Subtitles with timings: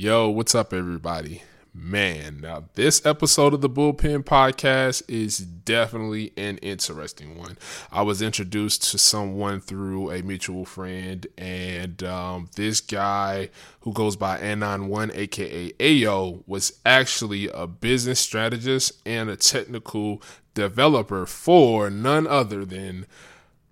[0.00, 1.42] Yo, what's up, everybody?
[1.74, 7.58] Man, now this episode of the Bullpen Podcast is definitely an interesting one.
[7.90, 13.50] I was introduced to someone through a mutual friend, and um, this guy
[13.80, 20.22] who goes by Anon1, aka AO, was actually a business strategist and a technical
[20.54, 23.04] developer for none other than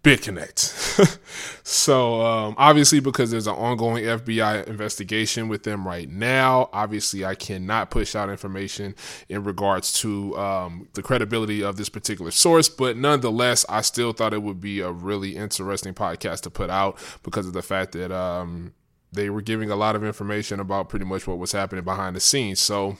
[0.06, 1.18] BitConnect.
[1.66, 7.34] so um, obviously, because there's an ongoing FBI investigation with them right now, obviously I
[7.34, 8.94] cannot push out information
[9.28, 12.68] in regards to um, the credibility of this particular source.
[12.68, 16.98] But nonetheless, I still thought it would be a really interesting podcast to put out
[17.24, 18.74] because of the fact that um,
[19.12, 22.20] they were giving a lot of information about pretty much what was happening behind the
[22.20, 22.60] scenes.
[22.60, 22.96] So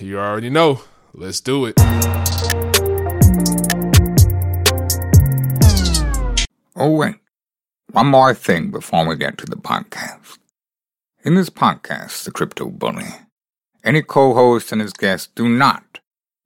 [0.00, 0.80] you already know.
[1.12, 2.75] Let's do it.
[6.78, 7.14] Oh, wait.
[7.92, 10.36] One more thing before we get to the podcast.
[11.24, 13.14] In this podcast, The Crypto Bully,
[13.82, 16.00] any co host and his guests do not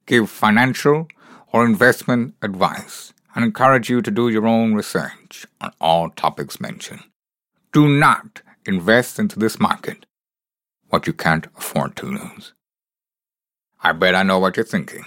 [0.05, 1.09] give financial
[1.51, 7.03] or investment advice and encourage you to do your own research on all topics mentioned.
[7.73, 10.05] Do not invest into this market
[10.87, 12.53] what you can't afford to lose.
[13.81, 15.03] I bet I know what you're thinking.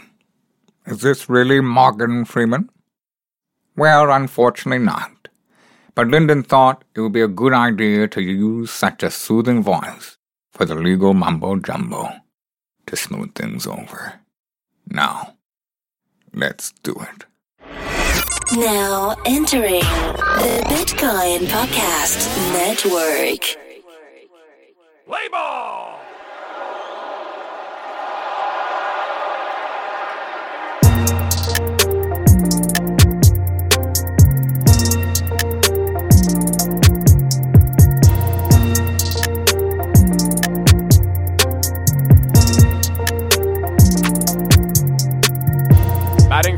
[0.84, 2.68] Is this really Morgan Freeman?
[3.76, 5.13] Well, unfortunately not.
[5.94, 10.18] But Lyndon thought it would be a good idea to use such a soothing voice
[10.52, 12.08] for the legal mumbo jumbo
[12.86, 14.14] to smooth things over.
[14.88, 15.36] Now,
[16.32, 17.26] let's do it.
[18.56, 23.56] Now entering the Bitcoin Podcast Network.
[25.06, 25.93] Label!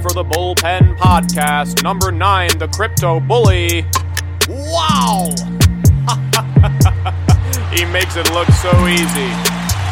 [0.07, 3.85] For the Bullpen Podcast, number nine, the Crypto Bully.
[4.49, 5.35] Wow!
[7.75, 9.33] he makes it look so easy.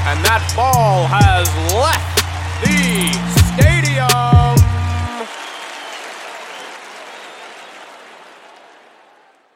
[0.06, 2.22] And that ball has left
[2.62, 3.10] the
[3.58, 4.06] stadium.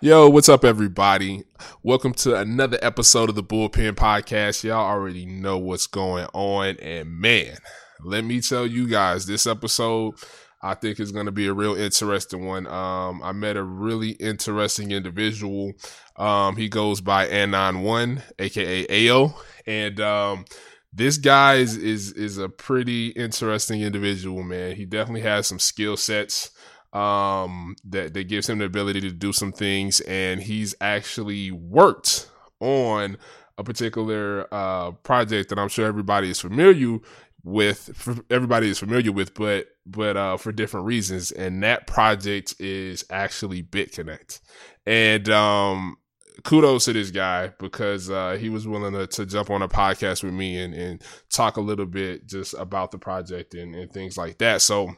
[0.00, 1.44] Yo, what's up, everybody?
[1.84, 4.64] Welcome to another episode of the Bullpen Podcast.
[4.64, 6.76] Y'all already know what's going on.
[6.80, 7.58] And man,
[8.02, 10.14] let me tell you guys, this episode
[10.60, 12.66] I think is going to be a real interesting one.
[12.66, 15.72] Um, I met a really interesting individual.
[16.16, 19.34] Um, he goes by Anon1, aka AO.
[19.66, 20.44] And um,
[20.92, 24.74] this guy is, is is a pretty interesting individual, man.
[24.74, 26.50] He definitely has some skill sets
[26.94, 32.30] um that that gives him the ability to do some things and he's actually worked
[32.60, 33.18] on
[33.58, 36.98] a particular uh project that I'm sure everybody is familiar
[37.44, 43.04] with everybody is familiar with but but uh for different reasons and that project is
[43.10, 44.40] actually BitConnect
[44.86, 45.96] and um
[46.44, 50.22] kudos to this guy because uh, he was willing to, to jump on a podcast
[50.22, 54.16] with me and, and talk a little bit just about the project and, and things
[54.16, 54.94] like that so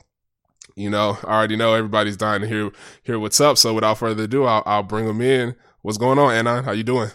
[0.76, 2.70] you know, I already know everybody's dying to hear
[3.02, 3.58] hear what's up.
[3.58, 5.54] So without further ado, I'll, I'll bring him in.
[5.82, 6.64] What's going on, Anon?
[6.64, 7.10] How you doing?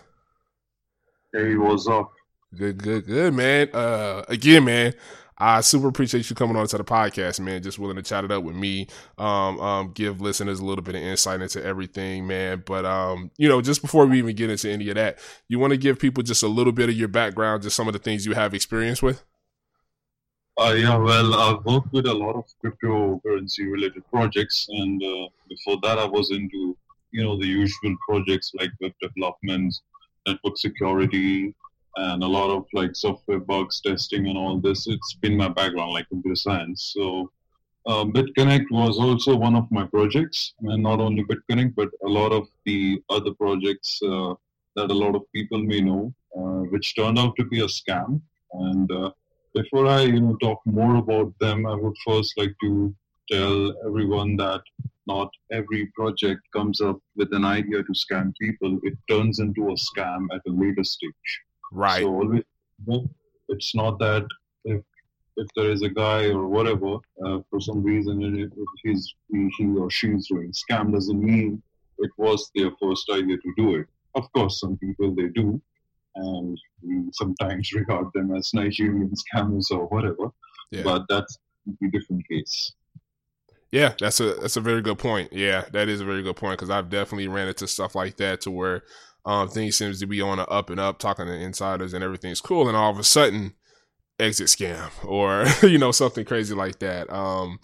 [1.34, 2.12] Hey, what's up?
[2.56, 3.70] Good, good, good, man.
[3.74, 4.94] Uh, again, man,
[5.38, 7.62] I super appreciate you coming on to the podcast, man.
[7.62, 8.88] Just willing to chat it up with me.
[9.18, 12.64] Um, um, give listeners a little bit of insight into everything, man.
[12.66, 15.20] But um, you know, just before we even get into any of that,
[15.50, 17.94] you want to give people just a little bit of your background, just some of
[17.94, 19.24] the things you have experience with.
[20.58, 25.78] Uh, yeah, well, I've worked with a lot of cryptocurrency related projects, and uh, before
[25.84, 26.78] that, I was into
[27.12, 29.76] you know the usual projects like web development,
[30.26, 31.54] network security,
[31.98, 34.88] and a lot of like software bugs testing and all this.
[34.88, 36.94] It's been my background, like computer science.
[36.96, 37.32] So,
[37.86, 42.32] uh, BitConnect was also one of my projects, and not only BitConnect, but a lot
[42.32, 44.34] of the other projects uh,
[44.76, 48.22] that a lot of people may know, uh, which turned out to be a scam.
[48.54, 49.12] And uh,
[49.54, 52.94] before I, you know, talk more about them, I would first like to
[53.32, 54.62] tell everyone that
[55.08, 58.80] not every project comes up with an idea to scam people.
[58.84, 61.42] It turns into a scam at a later stage.
[61.72, 62.02] Right.
[62.02, 62.44] So always,
[63.50, 64.26] it's not that
[64.66, 64.82] if
[65.38, 66.96] if there is a guy or whatever
[67.26, 68.52] uh, for some reason if
[68.84, 71.62] he's he, he or she's doing scam doesn't mean
[71.98, 73.88] it was their first idea to do it.
[74.16, 75.62] Of course, some people they do,
[76.16, 80.32] and we sometimes regard them as Nigerian scammers or whatever.
[80.72, 80.84] Yeah.
[80.84, 82.74] But that's a different case.
[83.72, 85.34] Yeah, that's a that's a very good point.
[85.34, 88.42] Yeah, that is a very good point because I've definitely ran into stuff like that
[88.42, 88.84] to where
[89.26, 92.42] Um, things seems to be on an up and up, talking to insiders and everything's
[92.42, 93.54] cool, and all of a sudden,
[94.20, 97.12] exit scam or you know something crazy like that.
[97.12, 97.60] Um,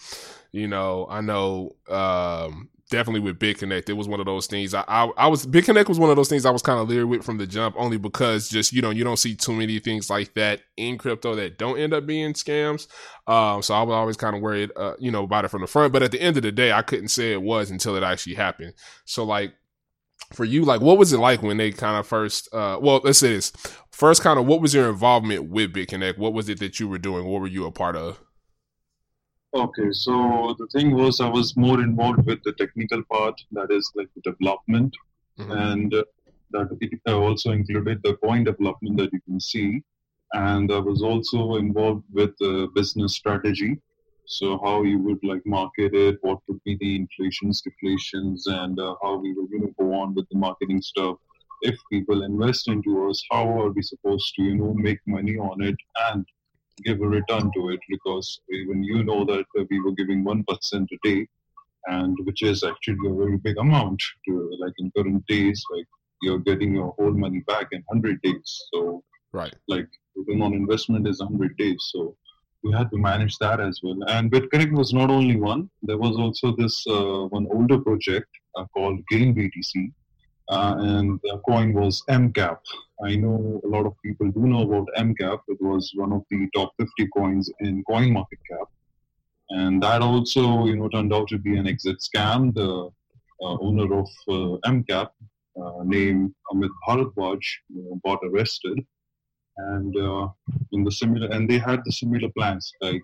[0.52, 4.74] you know, I know um, definitely with BitConnect, it was one of those things.
[4.74, 7.06] I, I, I was BitConnect was one of those things I was kind of leery
[7.06, 10.10] with from the jump, only because just you know you don't see too many things
[10.10, 12.88] like that in crypto that don't end up being scams.
[13.28, 15.68] Um, so I was always kind of worried, uh, you know, about it from the
[15.68, 15.94] front.
[15.94, 18.36] But at the end of the day, I couldn't say it was until it actually
[18.36, 18.74] happened.
[19.06, 19.54] So like
[20.34, 22.54] for you, like what was it like when they kind of first?
[22.54, 23.52] Uh, well, let's say this
[23.92, 24.22] first.
[24.22, 26.18] Kind of what was your involvement with BitConnect?
[26.18, 27.26] What was it that you were doing?
[27.26, 28.20] What were you a part of?
[29.54, 33.92] Okay, so the thing was, I was more involved with the technical part, that is
[33.96, 34.96] like the development,
[35.38, 35.52] mm-hmm.
[35.52, 36.04] and uh,
[36.52, 39.82] that it also included the coin development that you can see,
[40.34, 43.78] and I was also involved with the business strategy.
[44.32, 48.96] So how you would like market it, what would be the inflations, deflations, and uh,
[49.04, 51.18] how we were going to go on with the marketing stuff.
[51.64, 55.62] If people invest into us, how are we supposed to, you know, make money on
[55.62, 55.76] it
[56.08, 56.26] and
[56.86, 57.82] give a return to it?
[57.90, 61.28] Because even you know that we were giving 1% a day
[61.88, 65.88] and which is actually a very big amount to like in current days like
[66.22, 68.62] you're getting your whole money back in 100 days.
[68.74, 69.04] So
[69.34, 69.54] right.
[69.68, 71.90] like return on investment is 100 days.
[71.92, 72.16] So
[72.64, 76.16] we had to manage that as well and bitconnect was not only one there was
[76.18, 79.92] also this uh, one older project uh, called gain btc
[80.52, 82.58] uh, and the coin was MCAP.
[83.06, 85.40] I know a lot of people do know about MCAP.
[85.48, 88.68] It was one of the top 50 coins in Coin Market Cap,
[89.50, 92.54] and that also, you know, turned out to be an exit scam.
[92.54, 92.90] The
[93.44, 95.10] uh, owner of uh, MCAP,
[95.62, 98.86] uh, named Amit Bharadwaj, you know, got arrested,
[99.70, 100.28] and uh,
[100.72, 102.72] in the similar, and they had the similar plans.
[102.82, 103.02] Like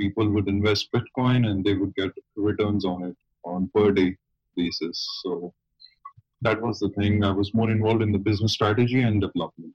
[0.00, 4.16] people would invest Bitcoin and they would get returns on it on per day
[4.56, 5.06] basis.
[5.22, 5.52] So
[6.42, 7.24] that was the thing.
[7.24, 9.74] I was more involved in the business strategy and development.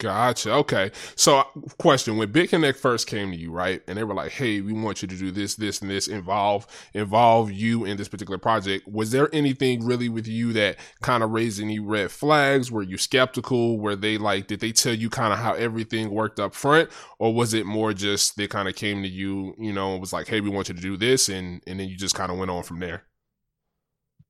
[0.00, 0.54] Gotcha.
[0.54, 0.90] Okay.
[1.14, 1.44] So,
[1.76, 5.02] question: When BitConnect first came to you, right, and they were like, "Hey, we want
[5.02, 6.08] you to do this, this, and this.
[6.08, 11.22] Involve, involve you in this particular project." Was there anything really with you that kind
[11.22, 12.72] of raised any red flags?
[12.72, 13.78] Were you skeptical?
[13.78, 16.88] Were they like, did they tell you kind of how everything worked up front,
[17.18, 20.14] or was it more just they kind of came to you, you know, and was
[20.14, 22.38] like, "Hey, we want you to do this," and and then you just kind of
[22.38, 23.09] went on from there?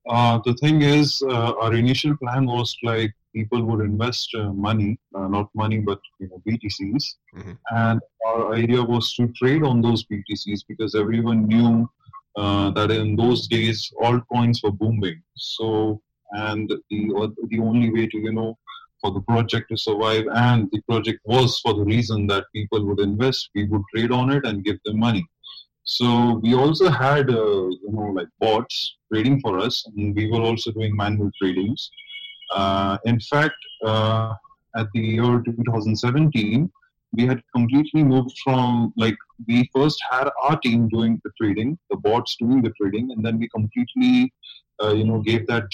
[0.08, 4.99] Uh, the thing is, uh, our initial plan was like people would invest uh, money,
[5.14, 7.05] uh, not money, but you know, BTCs,
[7.37, 7.52] mm-hmm.
[7.70, 11.88] and our idea was to trade on those BTCs because everyone knew
[12.37, 15.23] uh, that in those days altcoins were booming.
[15.37, 16.00] So,
[16.32, 18.56] and the the only way to you know
[19.00, 23.00] for the project to survive, and the project was for the reason that people would
[23.00, 25.26] invest, we would trade on it and give them money.
[25.85, 30.41] So we also had, uh, you know, like bots trading for us, and we were
[30.41, 31.88] also doing manual tradings.
[32.55, 34.35] Uh, in fact, uh,
[34.77, 36.71] at the year 2017,
[37.12, 39.17] we had completely moved from like
[39.49, 43.38] we first had our team doing the trading, the bots doing the trading, and then
[43.38, 44.32] we completely,
[44.82, 45.67] uh, you know, gave that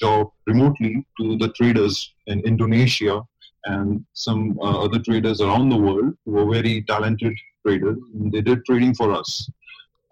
[0.00, 3.22] job remotely to the traders in Indonesia
[3.64, 7.34] and some uh, other traders around the world who were very talented
[7.66, 7.98] traders.
[8.14, 9.50] And they did trading for us.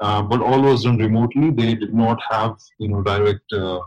[0.01, 1.51] Uh, but all was done remotely.
[1.51, 3.81] They did not have, you know, direct, uh,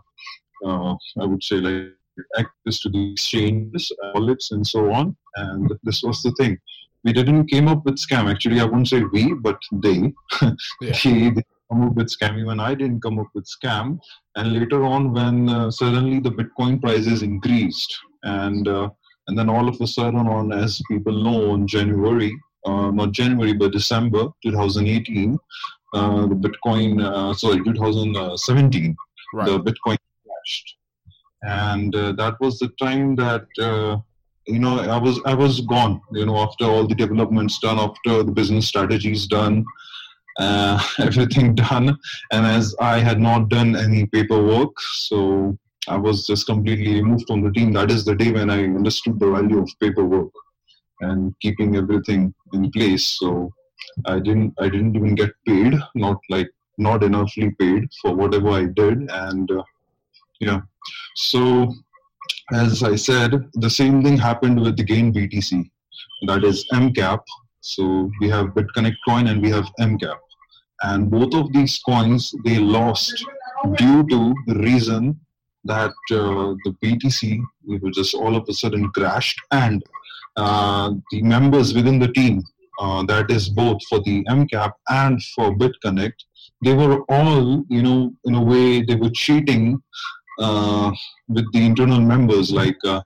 [0.65, 1.93] uh, I would say, like
[2.37, 5.15] access to the exchanges, wallets, and so on.
[5.35, 6.59] And this was the thing.
[7.03, 8.29] We didn't came up with scam.
[8.29, 10.13] Actually, I wouldn't say we, but they.
[10.41, 10.51] yeah.
[11.03, 12.39] they, they come up with scam.
[12.39, 13.99] Even I didn't come up with scam.
[14.35, 17.93] And later on, when uh, suddenly the Bitcoin prices increased,
[18.23, 18.89] and uh,
[19.27, 22.33] and then all of a sudden, on as people know, in January,
[22.65, 25.37] uh, not January, but December 2018,
[25.93, 28.95] uh, the Bitcoin, uh, sorry, 2017,
[29.33, 29.45] right.
[29.45, 30.77] the Bitcoin crashed,
[31.43, 33.45] and uh, that was the time that
[34.47, 36.01] you know I was I was gone.
[36.11, 39.65] You know, after all the developments done, after the business strategies done,
[40.39, 41.97] uh, everything done,
[42.31, 47.43] and as I had not done any paperwork, so I was just completely removed from
[47.43, 47.73] the team.
[47.73, 50.31] That is the day when I understood the value of paperwork
[51.03, 53.05] and keeping everything in place.
[53.19, 53.53] So
[54.05, 58.65] I didn't I didn't even get paid, not like not enoughly paid for whatever I
[58.65, 59.63] did, and uh,
[60.39, 60.61] yeah.
[61.15, 61.73] So
[62.51, 65.69] as I said, the same thing happened with the Gain BTC,
[66.27, 67.19] that is MCAP.
[67.61, 70.19] So we have BitConnect coin and we have MCAP,
[70.83, 73.13] and both of these coins they lost
[73.77, 75.19] due to the reason
[75.65, 79.81] that uh, the BTC were just all of a sudden crashed and
[80.35, 82.43] uh, the members within the team
[82.79, 86.13] uh, that is both for the MCAP and for BitConnect,
[86.63, 89.81] they were all, you know, in a way, they were cheating
[90.39, 90.91] uh,
[91.27, 92.51] with the internal members.
[92.51, 93.01] Like, uh,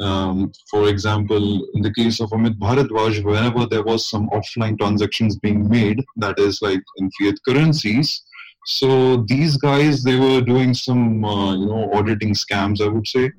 [0.00, 5.36] um, for example, in the case of Amit Bharadwaj, whenever there was some offline transactions
[5.38, 8.22] being made, that is like in fiat currencies.
[8.64, 12.80] So these guys, they were doing some, uh, you know, auditing scams.
[12.80, 13.30] I would say,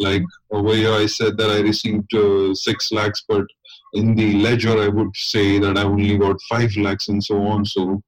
[0.00, 3.44] like over here, I said that I received uh, six lakhs, but
[3.92, 7.64] in the ledger, I would say that I only got five lakhs and so on.
[7.64, 8.02] So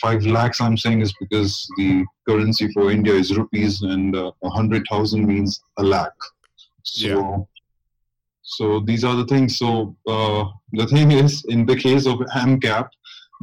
[0.00, 4.46] five lakhs I'm saying is because the currency for India is rupees and uh, a
[4.46, 6.12] uh, hundred thousand means a lakh.
[6.82, 7.38] So, yeah.
[8.42, 9.56] so these are the things.
[9.58, 12.88] So uh, the thing is, in the case of AMCAP,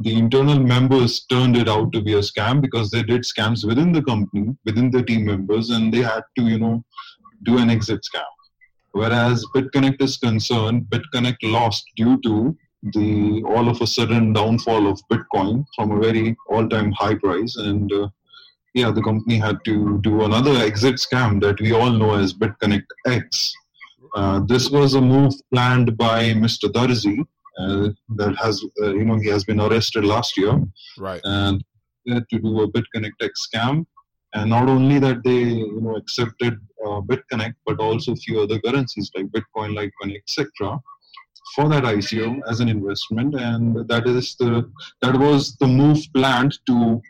[0.00, 3.92] the internal members turned it out to be a scam because they did scams within
[3.92, 6.84] the company, within the team members, and they had to, you know,
[7.44, 8.24] do an exit scam.
[8.92, 15.00] Whereas BitConnect is concerned, BitConnect lost due to the all of a sudden downfall of
[15.10, 18.08] Bitcoin from a very all-time high price, and uh,
[18.74, 22.86] yeah, the company had to do another exit scam that we all know as BitConnect
[23.06, 23.52] X.
[24.14, 26.70] Uh, this was a move planned by Mr.
[26.70, 27.20] Darji
[27.58, 30.58] uh, that has, uh, you know, he has been arrested last year,
[30.98, 31.20] right?
[31.24, 31.64] And
[32.06, 33.84] to do a BitConnect X scam,
[34.34, 36.54] and not only that they, you know, accepted
[36.86, 40.78] uh, BitConnect, but also a few other currencies like Bitcoin, Litecoin, etc
[41.54, 44.70] for that ICO as an investment, and that is the
[45.02, 47.00] that was the move planned to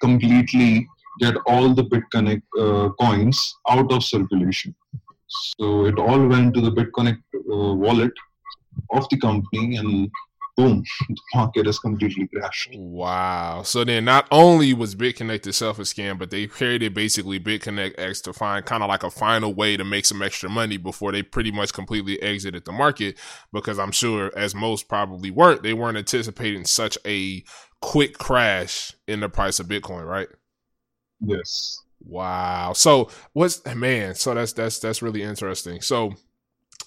[0.00, 0.86] completely
[1.20, 4.74] get all the BitConnect uh, coins out of circulation.
[5.58, 8.12] So it all went to the BitConnect uh, wallet
[8.90, 10.10] of the company, and
[10.56, 12.70] boom, the market has completely crashed.
[12.76, 13.62] Wow.
[13.62, 18.20] So then not only was BitConnect itself a scam, but they created basically BitConnect X
[18.22, 21.22] to find kind of like a final way to make some extra money before they
[21.22, 23.18] pretty much completely exited the market.
[23.52, 27.42] Because I'm sure, as most probably weren't, they weren't anticipating such a
[27.80, 30.28] quick crash in the price of Bitcoin, right?
[31.20, 31.80] Yes.
[32.06, 32.74] Wow.
[32.74, 35.80] So what's man, so that's that's that's really interesting.
[35.80, 36.14] So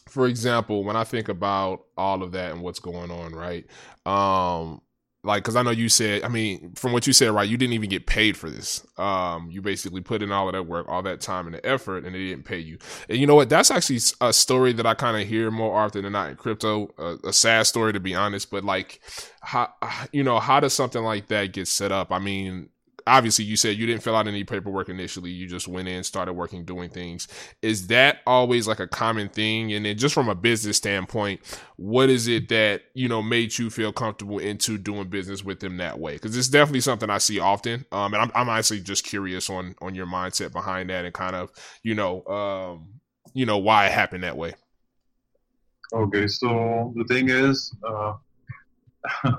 [0.10, 3.66] for example, when I think about all of that and what's going on, right?
[4.06, 4.82] Um,
[5.24, 7.74] like, cause I know you said, I mean, from what you said, right, you didn't
[7.74, 8.86] even get paid for this.
[8.98, 12.06] Um, you basically put in all of that work, all that time and the effort,
[12.06, 12.78] and they didn't pay you.
[13.10, 13.50] And you know what?
[13.50, 16.94] That's actually a story that I kind of hear more often than not in crypto.
[16.98, 18.50] A, a sad story, to be honest.
[18.50, 19.02] But like,
[19.42, 19.74] how
[20.14, 22.12] you know, how does something like that get set up?
[22.12, 22.70] I mean,
[23.08, 25.32] obviously you said you didn't fill out any paperwork initially.
[25.32, 27.28] You just went in started working doing things.
[27.62, 29.74] Is that always like a common thing?
[29.74, 31.42] And then just from a business standpoint
[31.78, 35.78] what is it that you know made you feel comfortable into doing business with them
[35.78, 36.14] that way?
[36.14, 37.86] Because it's definitely something i see often.
[37.92, 41.36] Um and i'm, I'm honestly just curious on on your mindset behind that and kind
[41.36, 41.52] of
[41.84, 42.88] you know um
[43.34, 44.54] you know why it happened that way.
[45.94, 48.14] Okay so the thing is uh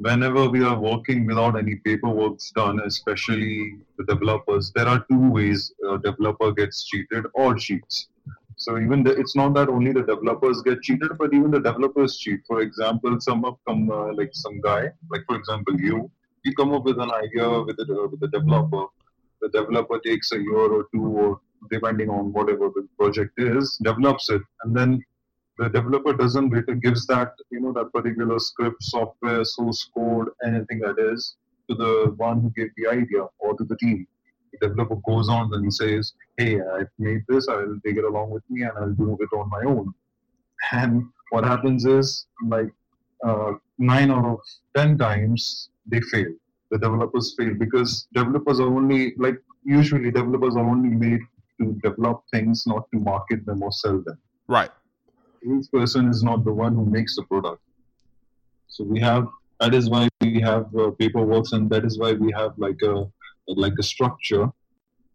[0.00, 5.72] whenever we are working without any paperwork done, especially the developers, there are two ways
[5.90, 8.08] a developer gets cheated or cheats.
[8.56, 12.18] So even the, it's not that only the developers get cheated, but even the developers
[12.18, 12.40] cheat.
[12.46, 16.10] For example, some of come uh, like some guy, like for example you,
[16.44, 18.86] you come up with an idea with the with the developer.
[19.40, 21.40] The developer takes a year or two, or
[21.70, 25.04] depending on whatever the project is, develops it, and then
[25.58, 26.50] the developer doesn't
[26.80, 31.36] gives that you know that particular script software source code anything that is
[31.68, 34.06] to the one who gave the idea or to the team.
[34.52, 38.30] The developer goes on and he says hey i've made this i'll take it along
[38.30, 39.92] with me and i'll do it on my own.
[40.72, 42.70] And what happens is like
[43.26, 44.38] uh, nine out of
[44.76, 46.32] ten times they fail.
[46.70, 51.20] The developers fail because developers are only like usually developers are only made
[51.60, 54.18] to develop things not to market them or sell them.
[54.46, 54.70] Right
[55.42, 57.62] each person is not the one who makes the product.
[58.68, 59.28] So we have
[59.60, 63.06] that is why we have uh, paperwork, and that is why we have like a
[63.48, 64.50] like a structure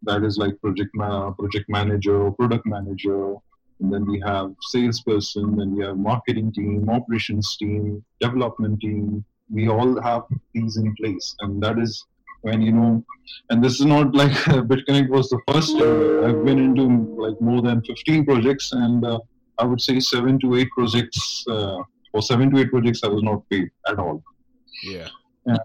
[0.02, 3.34] that is like project ma- project manager or product manager,
[3.80, 9.24] and then we have salesperson, and we have marketing team, operations team, development team.
[9.50, 12.04] We all have these in place, and that is
[12.44, 13.02] when you know
[13.48, 14.32] and this is not like
[14.70, 15.76] bitconnect was the first
[16.26, 16.84] i've been into
[17.24, 19.18] like more than 15 projects and uh,
[19.58, 21.78] I would say seven to eight projects, uh,
[22.12, 24.22] or seven to eight projects, I was not paid at all.
[24.82, 25.08] Yeah.
[25.46, 25.58] And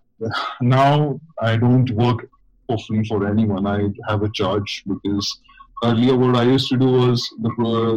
[0.62, 2.29] now I don't work
[2.67, 3.65] for free for anyone.
[3.65, 5.39] I have a charge because
[5.84, 7.50] earlier what I used to do was the,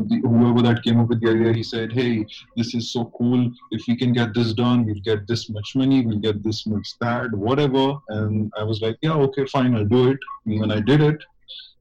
[0.09, 2.25] the, whoever that came up with the idea, he said, "Hey,
[2.57, 3.51] this is so cool.
[3.71, 6.05] If we can get this done, we'll get this much money.
[6.07, 10.11] We'll get this much that, whatever." And I was like, "Yeah, okay, fine, I'll do
[10.11, 11.23] it." And when I did it,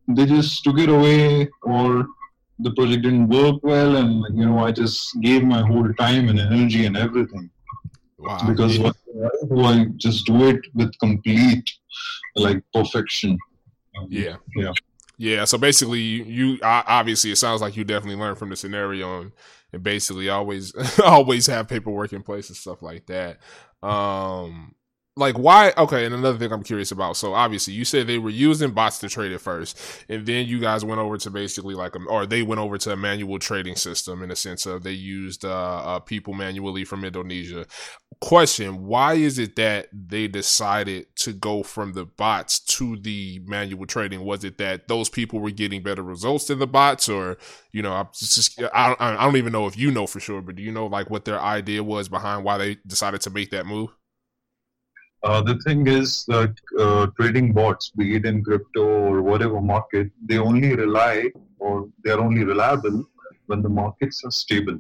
[0.08, 2.08] they just took it away or
[2.63, 6.39] the project didn't work well, and you know I just gave my whole time and
[6.39, 7.50] energy and everything.
[8.18, 8.39] Wow.
[8.48, 8.96] Because what
[9.50, 11.68] do I just do it with complete
[12.36, 13.38] like perfection.
[14.10, 14.38] Yeah.
[14.56, 14.74] Yeah.
[15.18, 19.22] Yeah, so basically, you, you obviously it sounds like you definitely learned from the scenario
[19.22, 19.32] and,
[19.72, 23.38] and basically always always have paperwork in place and stuff like that.
[23.84, 24.74] Um,
[25.18, 28.30] like why okay and another thing i'm curious about so obviously you said they were
[28.30, 29.77] using bots to trade it first
[30.08, 32.94] and then you guys went over to basically like a, or they went over to
[32.94, 35.50] a manual trading system in a sense of they used uh,
[35.84, 37.65] uh, people manually from indonesia.
[38.22, 43.86] Question why is it that they decided to go from the bots to the manual
[43.86, 44.24] trading?
[44.24, 47.38] Was it that those people were getting better results than the bots or
[47.74, 50.56] you know it's just I, I don't even know if you know for sure but
[50.56, 53.65] do you know like what their idea was behind why they decided to make that
[53.65, 53.89] move
[55.23, 60.09] uh, the thing is that uh, trading bots, be it in crypto or whatever market,
[60.25, 63.03] they only rely or they are only reliable
[63.45, 64.79] when the markets are stable.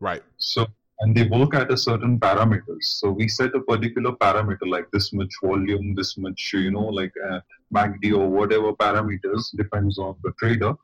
[0.00, 0.22] Right.
[0.38, 0.66] So,
[1.00, 2.84] and they work at a certain parameters.
[3.00, 7.12] So we set a particular parameter like this much volume, this much, you know, like
[7.28, 7.40] uh,
[7.74, 10.74] MACD or whatever parameters depends on the trader.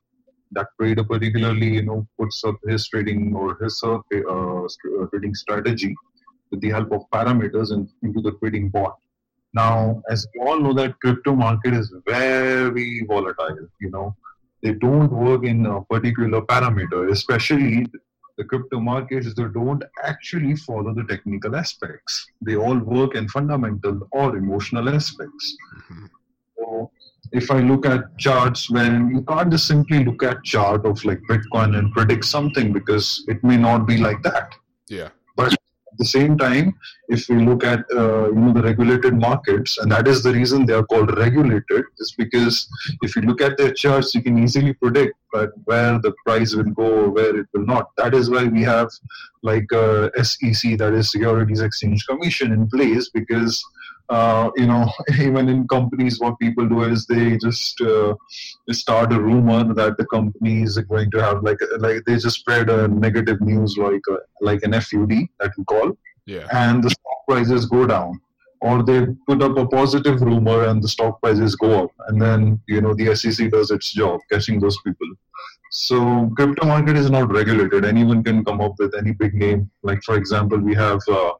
[0.52, 5.94] That trader particularly, you know, puts up his trading or his uh, uh trading strategy
[6.50, 8.99] with the help of parameters in, into the trading bot.
[9.55, 13.69] Now, as you all know, that crypto market is very volatile.
[13.81, 14.17] You know,
[14.62, 17.87] they don't work in a particular parameter, especially
[18.37, 19.33] the crypto markets.
[19.35, 22.26] They don't actually follow the technical aspects.
[22.43, 25.57] They all work in fundamental or emotional aspects.
[25.76, 26.07] Mm-hmm.
[26.59, 26.90] So,
[27.33, 31.21] if I look at charts, when you can't just simply look at chart of like
[31.28, 34.55] Bitcoin and predict something because it may not be like that.
[34.88, 35.09] Yeah
[35.99, 36.75] the same time,
[37.09, 40.67] if we look at uh, you know the regulated markets, and that is the reason
[40.67, 42.69] they are called regulated, is because
[43.02, 45.17] if you look at their charts, you can easily predict
[45.64, 47.90] where the price will go or where it will not.
[47.97, 48.88] That is why we have
[49.43, 53.64] like uh, SEC, that is Securities Exchange Commission, in place because
[54.10, 58.14] uh, you know, even in companies, what people do is they just uh,
[58.70, 62.70] start a rumor that the company is going to have like like they just spread
[62.70, 65.96] a negative news like a, uh, like an FUD that we call,
[66.26, 68.18] yeah, and the stock prices go down,
[68.60, 72.60] or they put up a positive rumor and the stock prices go up, and then
[72.66, 75.08] you know the SEC does its job catching those people.
[75.71, 77.84] So crypto market is not regulated.
[77.84, 79.71] Anyone can come up with any big name.
[79.82, 81.32] Like for example, we have uh,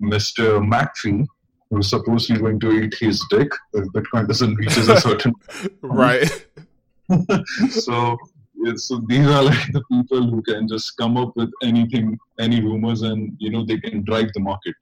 [0.00, 0.60] Mr.
[0.64, 1.26] McAfee
[1.74, 5.34] who's supposedly going to eat his dick if Bitcoin doesn't reach a certain
[5.82, 6.46] right.
[7.70, 8.16] so
[8.76, 13.02] so these are like the people who can just come up with anything, any rumors,
[13.02, 14.74] and you know they can drive the market.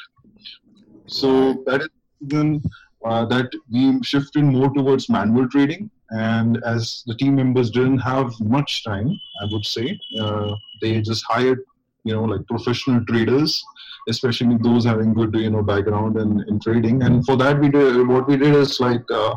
[1.07, 1.89] So that is
[2.21, 2.63] then
[3.05, 8.33] uh, that we shifted more towards manual trading, and as the team members didn't have
[8.41, 11.61] much time, I would say uh, they just hired
[12.05, 13.63] you know like professional traders
[14.09, 17.03] especially those having good you know background in, in trading.
[17.03, 19.37] And for that we did what we did is like uh,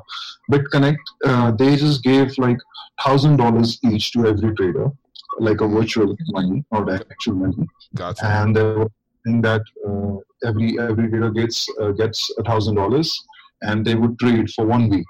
[0.52, 2.58] bitconnect uh, they just gave like
[3.04, 4.92] thousand dollars each to every trader
[5.40, 7.68] like a virtual money or actual money.
[7.96, 8.26] Gotcha.
[8.26, 8.90] and they were
[9.26, 13.24] saying that uh, every every trader gets uh, gets a thousand dollars
[13.62, 15.08] and they would trade for one week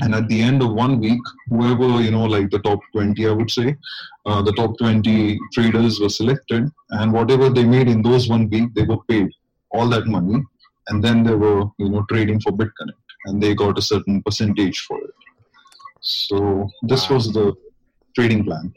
[0.00, 3.32] and at the end of one week whoever you know like the top 20 i
[3.32, 3.76] would say
[4.26, 8.68] uh, the top 20 traders were selected and whatever they made in those one week
[8.74, 9.28] they were paid
[9.70, 10.42] all that money
[10.88, 14.80] and then they were you know trading for bitconnect and they got a certain percentage
[14.80, 15.14] for it.
[16.00, 17.16] So this wow.
[17.16, 17.54] was the
[18.14, 18.72] trading plan.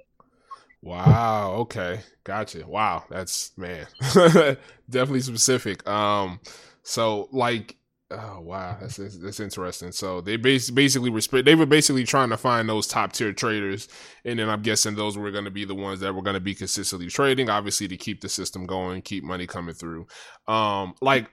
[0.81, 1.99] Wow okay.
[2.23, 2.65] Gotcha.
[2.65, 3.85] Wow that's man.
[4.89, 5.87] Definitely specific.
[5.87, 6.39] Um
[6.83, 7.75] so like
[8.11, 9.91] Oh wow, that's that's interesting.
[9.91, 11.45] So they basically respect.
[11.45, 13.87] They were basically trying to find those top tier traders,
[14.25, 16.39] and then I'm guessing those were going to be the ones that were going to
[16.39, 20.07] be consistently trading, obviously to keep the system going, keep money coming through.
[20.47, 21.29] Um, like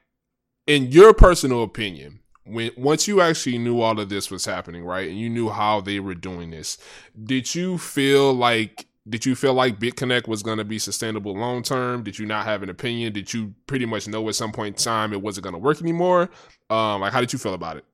[0.67, 5.09] in your personal opinion, when once you actually knew all of this was happening, right,
[5.09, 6.77] and you knew how they were doing this,
[7.25, 11.63] did you feel like did you feel like BitConnect was going to be sustainable long
[11.63, 12.03] term?
[12.03, 13.13] Did you not have an opinion?
[13.13, 15.81] Did you pretty much know at some point in time it wasn't going to work
[15.81, 16.29] anymore?
[16.71, 17.85] Um, like, how did you feel about it?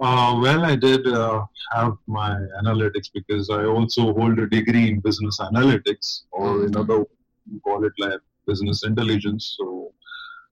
[0.00, 4.98] Uh, well, I did uh, have my analytics because I also hold a degree in
[4.98, 6.66] business analytics, or mm-hmm.
[6.66, 7.04] in other
[7.50, 9.56] you call it like business intelligence.
[9.56, 9.92] So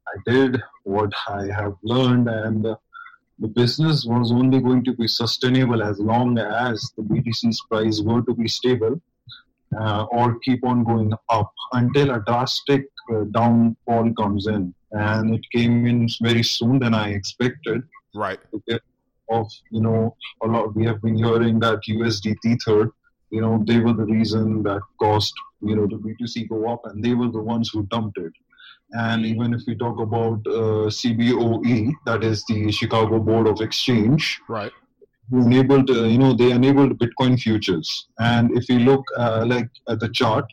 [0.07, 2.77] I did what I have learned, and uh,
[3.41, 8.23] the business was only going to be sustainable as long as the BTC's price were
[8.23, 9.01] to be stable
[9.79, 14.75] uh, or keep on going up until a drastic uh, downfall comes in.
[14.93, 17.83] And it came in very soon than I expected.
[18.15, 18.39] Right.
[19.31, 22.91] Of you know a lot we have been hearing that USD Tether,
[23.31, 25.33] you know they were the reason that caused
[25.63, 28.33] you know the BTC go up, and they were the ones who dumped it.
[28.91, 34.39] And even if we talk about uh, CBOE, that is the Chicago Board of Exchange,
[34.49, 34.73] right?
[35.31, 38.09] Who enabled, uh, you know, they enabled Bitcoin futures.
[38.19, 40.45] And if you look uh, like at the chart,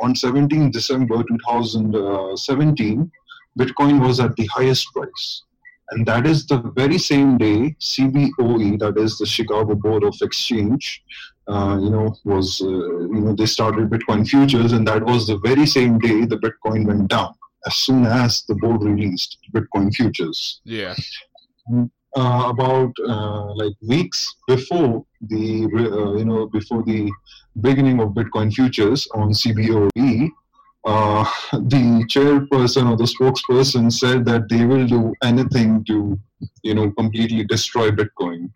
[0.00, 3.10] on 17 December 2017,
[3.58, 5.42] Bitcoin was at the highest price.
[5.90, 11.02] And that is the very same day CBOE, that is the Chicago Board of Exchange,
[11.48, 15.38] uh, you know, was, uh, you know, they started Bitcoin futures, and that was the
[15.38, 17.32] very same day the Bitcoin went down
[17.66, 20.60] as soon as the board released Bitcoin futures.
[20.64, 20.94] Yeah.
[22.18, 27.12] Uh, about uh, like weeks before the uh, you know before the
[27.60, 30.30] beginning of Bitcoin futures on CBOE,
[30.86, 36.18] uh, the chairperson or the spokesperson said that they will do anything to
[36.62, 38.50] you know completely destroy Bitcoin.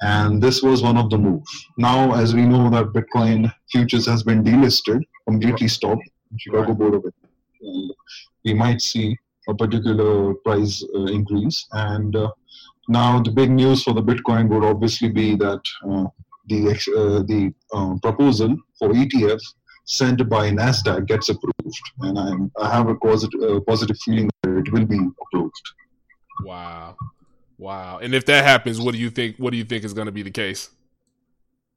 [0.00, 1.52] And this was one of the moves.
[1.76, 6.72] Now, as we know that Bitcoin futures has been delisted, completely stopped, Chicago.
[6.72, 7.14] Board of It.
[8.42, 11.66] We might see a particular price uh, increase.
[11.72, 12.30] And uh,
[12.90, 16.06] now the big news for the Bitcoin would obviously be that uh,
[16.48, 19.40] the uh, the uh, proposal for ETF
[19.84, 24.56] sent by Nasdaq gets approved, and I'm, I have a positive uh, positive feeling that
[24.58, 25.62] it will be approved.
[26.44, 26.96] Wow.
[27.58, 27.98] Wow.
[27.98, 29.36] And if that happens, what do you think?
[29.36, 30.70] What do you think is going to be the case?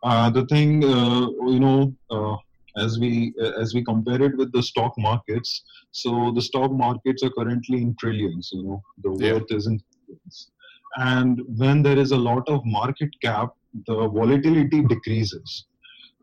[0.02, 2.36] Uh, the thing, uh, you know, uh,
[2.78, 7.24] as we uh, as we compare it with the stock markets, so the stock markets
[7.24, 8.50] are currently in trillions.
[8.54, 9.34] You know, the Yeah.
[9.34, 10.52] worth is in trillions,
[10.98, 13.54] and when there is a lot of market cap,
[13.88, 15.66] the volatility decreases.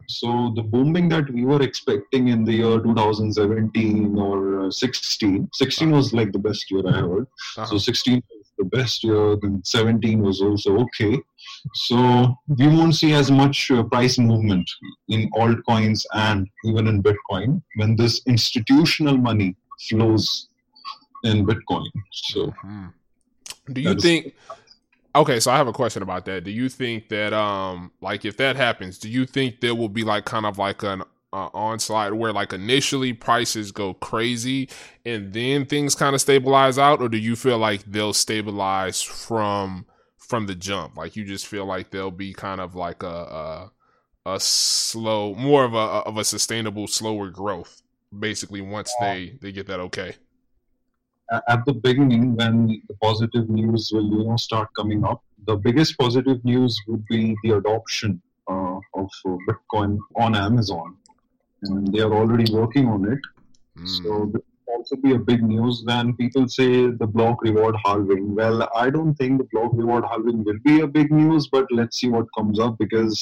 [0.08, 5.90] So the booming that we were expecting in the year 2017 or uh, 16, 16
[5.90, 7.26] was like the best year I heard.
[7.56, 7.66] Uh-huh.
[7.66, 11.20] So 16 was the best year, then 17 was also okay.
[11.74, 14.68] So we won't see as much uh, price movement
[15.08, 19.54] in altcoins and even in Bitcoin when this institutional money
[19.88, 20.48] flows
[21.24, 21.86] in Bitcoin.
[22.12, 22.92] So Mhm.
[23.72, 24.34] Do you think?
[25.14, 26.44] Okay, so I have a question about that.
[26.44, 30.04] Do you think that, um, like, if that happens, do you think there will be
[30.04, 31.02] like kind of like an
[31.32, 34.68] uh, onslaught where like initially prices go crazy
[35.04, 39.86] and then things kind of stabilize out, or do you feel like they'll stabilize from
[40.16, 40.96] from the jump?
[40.96, 43.70] Like you just feel like they'll be kind of like a
[44.26, 47.82] a, a slow, more of a of a sustainable, slower growth,
[48.16, 50.16] basically once they they get that okay.
[51.48, 55.96] At the beginning when the positive news will you know start coming up the biggest
[55.98, 60.96] positive news would be the adoption uh, of uh, bitcoin on amazon.
[61.62, 63.18] And they are already working on it.
[63.78, 63.88] Mm.
[63.88, 68.34] so this will also be a big news when people say the block reward halving.
[68.34, 72.00] Well i don't think the block reward halving will be a big news but let's
[72.00, 73.14] see what comes up because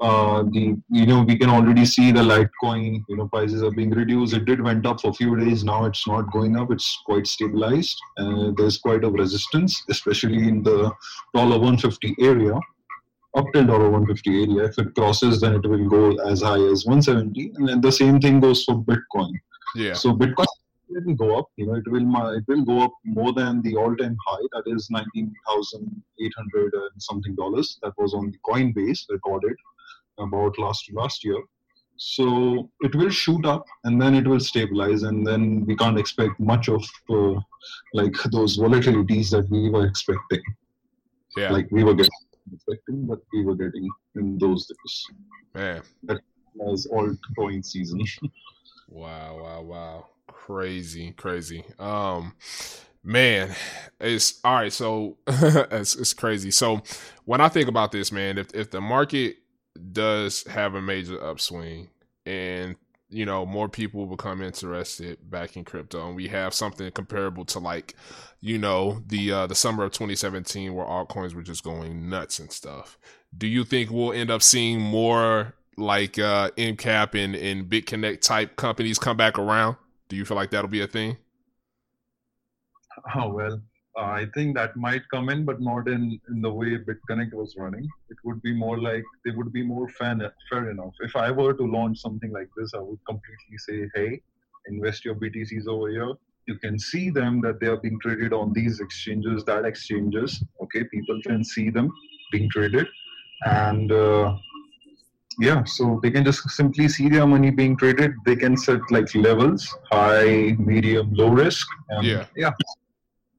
[0.00, 3.90] uh, the you know we can already see the Litecoin you know prices are being
[3.90, 4.34] reduced.
[4.34, 5.64] It did went up for a few days.
[5.64, 6.70] Now it's not going up.
[6.70, 8.00] It's quite stabilized.
[8.16, 10.92] Uh, there's quite a resistance, especially in the
[11.34, 12.54] dollar 150 area.
[13.36, 14.64] Up till dollar 150 area.
[14.68, 17.52] If it crosses, then it will go as high as 170.
[17.56, 19.32] And then the same thing goes for Bitcoin.
[19.74, 19.94] Yeah.
[19.94, 20.46] So Bitcoin
[20.88, 21.46] will go up.
[21.56, 24.46] You know, it will it will go up more than the all-time high.
[24.52, 27.78] That is nineteen thousand eight hundred and something dollars.
[27.82, 29.56] That was on the Coinbase recorded
[30.18, 31.42] about last last year.
[31.96, 36.38] So it will shoot up and then it will stabilize, and then we can't expect
[36.38, 37.34] much of uh,
[37.92, 40.42] like those volatilities that we were expecting.
[41.36, 41.50] Yeah.
[41.50, 42.10] Like we were getting
[42.52, 45.06] expecting, but we were getting in those days
[45.54, 45.82] Man.
[46.58, 48.02] all altcoin season.
[48.90, 50.06] Wow, wow, wow.
[50.28, 51.62] Crazy, crazy.
[51.78, 52.32] Um
[53.04, 53.54] man,
[54.00, 56.50] it's all right, so it's it's crazy.
[56.50, 56.80] So
[57.26, 59.36] when I think about this, man, if if the market
[59.92, 61.88] does have a major upswing
[62.26, 62.76] and
[63.10, 67.58] you know more people become interested back in crypto and we have something comparable to
[67.58, 67.94] like
[68.40, 72.52] you know the uh the summer of 2017 where altcoins were just going nuts and
[72.52, 72.98] stuff.
[73.36, 78.56] Do you think we'll end up seeing more like uh mcap and and bitconnect type
[78.56, 79.76] companies come back around?
[80.08, 81.16] Do you feel like that'll be a thing?
[83.14, 83.60] Oh well,
[83.96, 87.88] I think that might come in, but not in, in the way BitConnect was running.
[88.10, 90.94] It would be more like they would be more fair, fair enough.
[91.00, 94.20] If I were to launch something like this, I would completely say, hey,
[94.68, 96.12] invest your BTCs over here.
[96.46, 100.42] You can see them that they are being traded on these exchanges, that exchanges.
[100.62, 101.92] Okay, people can see them
[102.32, 102.86] being traded,
[103.44, 104.36] and uh,
[105.40, 108.12] yeah, so they can just simply see their money being traded.
[108.24, 111.66] They can set like levels, high, medium, low risk.
[111.90, 112.26] And Yeah.
[112.34, 112.50] yeah.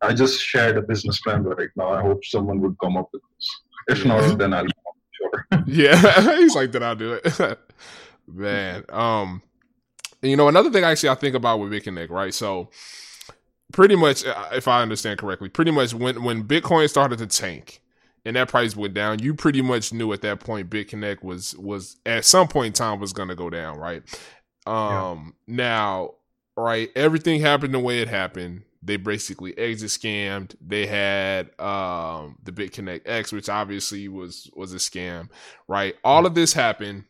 [0.01, 1.89] I just shared a business plan right now.
[1.89, 3.99] I hope someone would come up with this.
[3.99, 5.45] If not, then I'll sure.
[5.67, 7.59] yeah he's like then i'll do it
[8.27, 9.41] man um
[10.21, 12.69] you know another thing actually i think about with bitconnect right so
[13.73, 17.81] pretty much uh, if i understand correctly pretty much when when bitcoin started to tank
[18.25, 21.97] and that price went down, you pretty much knew at that point BitConnect was was
[22.05, 24.03] at some point in time was going to go down, right?
[24.65, 25.55] Um, yeah.
[25.55, 26.11] now,
[26.55, 28.63] right, everything happened the way it happened.
[28.81, 30.55] They basically exit scammed.
[30.65, 35.29] They had um the BitConnect X, which obviously was was a scam,
[35.67, 35.95] right?
[36.03, 37.05] All of this happened.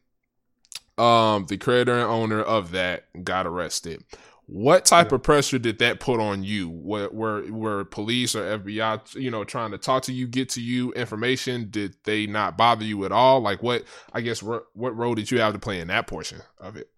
[0.97, 4.03] Um, the creator and owner of that got arrested.
[4.51, 5.15] What type yeah.
[5.15, 6.69] of pressure did that put on you?
[6.69, 10.61] Were, were were police or FBI, you know, trying to talk to you, get to
[10.61, 11.69] you information?
[11.69, 13.41] Did they not bother you at all?
[13.41, 16.77] Like, what I guess what role did you have to play in that portion of
[16.77, 16.89] it?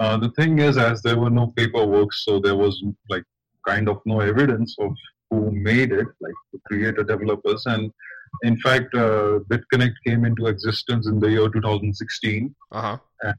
[0.00, 3.22] Uh, the thing is, as there were no paperwork, so there was like
[3.66, 4.94] kind of no evidence of
[5.30, 7.66] who made it, like the creator developers.
[7.66, 7.92] And
[8.42, 12.54] in fact, uh, BitConnect came into existence in the year 2016.
[12.72, 12.98] Uh-huh.
[13.22, 13.34] And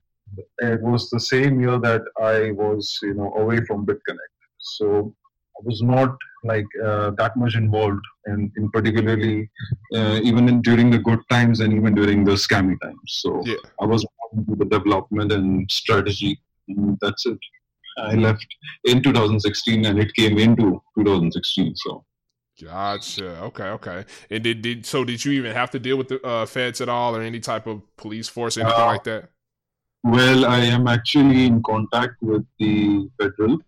[0.60, 4.36] it was the same year that I was, you know, away from BitConnect.
[4.60, 5.14] So
[5.58, 9.50] I was not like uh, that much involved in, in particularly
[9.94, 13.00] uh, even in, during the good times and even during the scammy times.
[13.08, 13.56] So yeah.
[13.82, 16.40] I was into the development and strategy.
[16.68, 17.38] And that's it.
[18.00, 18.46] I left
[18.86, 21.76] in 2016 and it came into 2016.
[21.76, 22.06] So.
[22.62, 23.42] Gotcha.
[23.44, 23.64] Okay.
[23.64, 24.06] Okay.
[24.30, 25.04] And did, did so?
[25.06, 27.68] Did you even have to deal with the uh, feds at all, or any type
[27.68, 29.30] of police force, or anything uh, like that?
[30.04, 33.60] Well, I am actually in contact with the federal.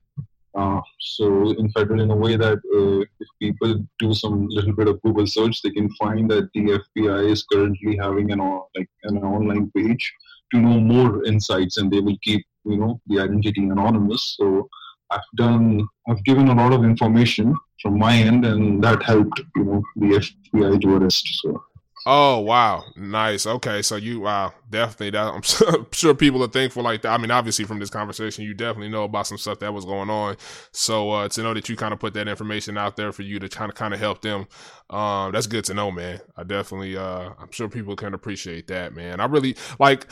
[0.54, 4.90] Uh, so in federal, in a way that uh, if people do some little bit
[4.90, 8.40] of Google search, they can find that the FBI is currently having an
[8.76, 10.14] like an online page
[10.52, 14.36] to know more insights, and they will keep you know the identity anonymous.
[14.38, 14.68] So
[15.10, 19.64] I've done, I've given a lot of information from my end, and that helped you
[19.64, 21.28] know the FBI to arrest.
[21.42, 21.64] So.
[22.08, 23.46] Oh wow, nice.
[23.46, 25.68] Okay, so you wow, definitely that.
[25.68, 27.12] I'm sure people are thankful like that.
[27.12, 30.10] I mean, obviously from this conversation, you definitely know about some stuff that was going
[30.10, 30.36] on.
[30.72, 33.38] So uh, to know that you kind of put that information out there for you
[33.38, 34.48] to kind of kind of help them,
[34.90, 36.22] um, that's good to know, man.
[36.36, 39.20] I definitely, uh, I'm sure people can appreciate that, man.
[39.20, 40.08] I really like.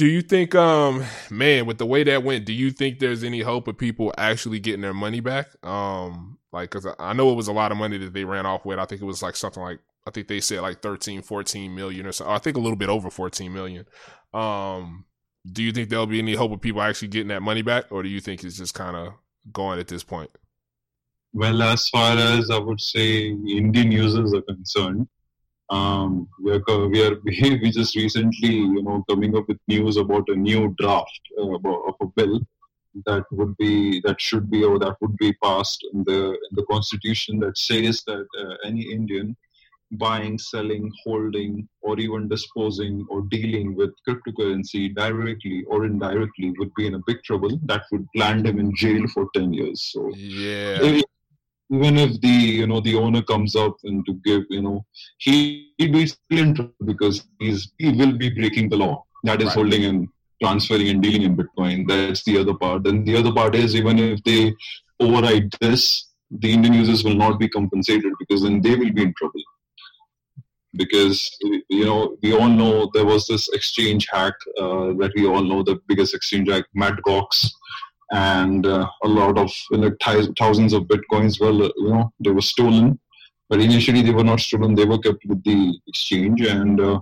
[0.00, 3.42] Do you think, um, man, with the way that went, do you think there's any
[3.42, 5.48] hope of people actually getting their money back?
[5.62, 8.64] Um, like, cause I know it was a lot of money that they ran off
[8.64, 8.78] with.
[8.78, 12.06] I think it was like something like I think they said like 13, 14 million
[12.06, 12.26] or so.
[12.26, 13.84] I think a little bit over 14 million.
[14.32, 15.04] Um,
[15.52, 18.02] do you think there'll be any hope of people actually getting that money back, or
[18.02, 19.12] do you think it's just kind of
[19.52, 20.30] going at this point?
[21.34, 25.08] Well, as far as I would say Indian users are concerned,
[25.70, 30.28] um, we are we are we just recently you know coming up with news about
[30.28, 32.40] a new draft uh, of a bill
[33.06, 36.66] that would be that should be or that would be passed in the in the
[36.70, 39.36] constitution that says that uh, any Indian
[39.92, 46.86] buying, selling, holding, or even disposing or dealing with cryptocurrency directly or indirectly would be
[46.86, 47.58] in a big trouble.
[47.64, 49.90] That would land him in jail for 10 years.
[49.92, 51.00] So, yeah.
[51.72, 54.84] Even if the you know the owner comes up and to give you know
[55.18, 59.46] he he be in trouble because he's he will be breaking the law that is
[59.48, 59.54] right.
[59.54, 60.08] holding and
[60.42, 61.86] transferring and dealing in Bitcoin.
[61.86, 62.86] That's the other part.
[62.86, 64.54] And the other part is even if they
[64.98, 69.14] override this, the Indian users will not be compensated because then they will be in
[69.16, 69.42] trouble
[70.74, 71.36] because
[71.68, 75.62] you know we all know there was this exchange hack uh, that we all know
[75.62, 77.00] the biggest exchange hack, Mt.
[77.06, 77.50] Gox,
[78.12, 82.30] and uh, a lot of you know, th- thousands of bitcoins were you know they
[82.30, 82.98] were stolen,
[83.48, 87.00] but initially they were not stolen; they were kept with the exchange, and uh,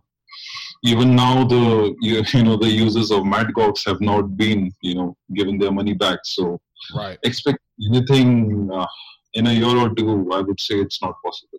[0.84, 3.54] even now the you, you know the users of Mt.
[3.54, 6.20] Gox have not been you know given their money back.
[6.24, 6.60] So
[6.94, 7.18] right.
[7.24, 7.58] expect
[7.90, 8.86] anything uh,
[9.34, 10.30] in a year or two.
[10.32, 11.58] I would say it's not possible.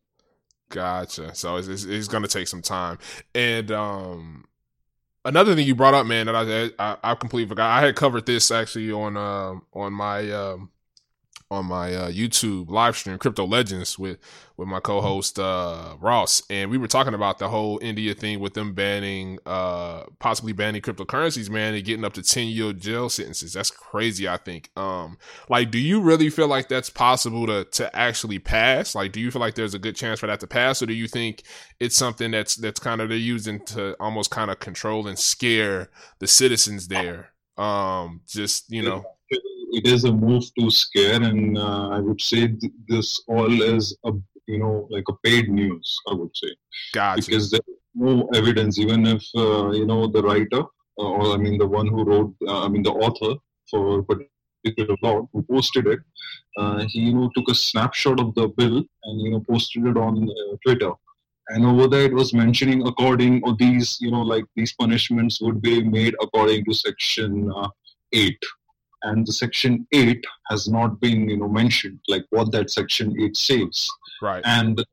[0.70, 1.34] Gotcha.
[1.34, 3.00] So it's, it's, it's going to take some time.
[3.34, 4.46] And um,
[5.26, 7.72] another thing you brought up, man, that I, I, I completely forgot.
[7.72, 10.72] I had covered this actually on uh, on my um,
[11.52, 14.20] on my uh, YouTube live stream, Crypto Legends, with
[14.56, 18.54] with my co-host uh, Ross, and we were talking about the whole India thing with
[18.54, 23.54] them banning, uh, possibly banning cryptocurrencies, man, and getting up to ten year jail sentences.
[23.54, 24.28] That's crazy.
[24.28, 24.70] I think.
[24.76, 25.18] Um,
[25.50, 28.94] like, do you really feel like that's possible to to actually pass?
[28.94, 30.94] Like, do you feel like there's a good chance for that to pass, or do
[30.94, 31.44] you think
[31.80, 35.90] it's something that's that's kind of they're using to almost kind of control and scare
[36.20, 37.32] the citizens there?
[37.58, 39.06] Um, just you know
[39.72, 43.96] it is a move to scare, and uh, I would say th- this all is
[44.06, 44.12] a
[44.48, 45.98] you know like a paid news.
[46.10, 46.52] I would say,
[46.94, 47.22] gotcha.
[47.22, 50.62] because there's no evidence, even if uh, you know the writer
[51.00, 53.36] uh, or I mean the one who wrote, uh, I mean the author
[53.70, 56.00] for particular law who posted it,
[56.58, 59.98] uh, he you know took a snapshot of the bill and you know posted it
[59.98, 60.92] on uh, Twitter
[61.50, 65.62] and over there it was mentioning according or these you know like these punishments would
[65.62, 67.70] be made according to section uh,
[68.14, 68.38] 8
[69.04, 73.36] and the section 8 has not been you know mentioned like what that section 8
[73.38, 73.88] says
[74.22, 74.86] right and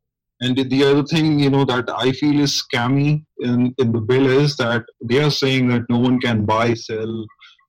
[0.47, 4.27] And the other thing, you know, that I feel is scammy in, in the bill
[4.41, 7.13] is that they are saying that no one can buy, sell,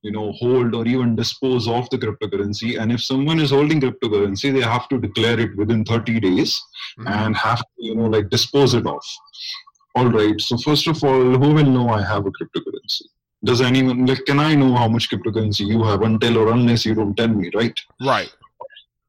[0.06, 2.72] you know, hold or even dispose of the cryptocurrency.
[2.80, 6.52] And if someone is holding cryptocurrency, they have to declare it within 30 days
[7.00, 7.08] Mhm.
[7.20, 9.08] and have to, you know, like dispose it off.
[9.96, 10.40] All right.
[10.50, 13.08] So first of all, who will know I have a cryptocurrency?
[13.44, 14.26] Does anyone like?
[14.26, 17.52] Can I know how much cryptocurrency you have until or unless you don't tell me,
[17.54, 17.80] right?
[18.02, 18.34] Right.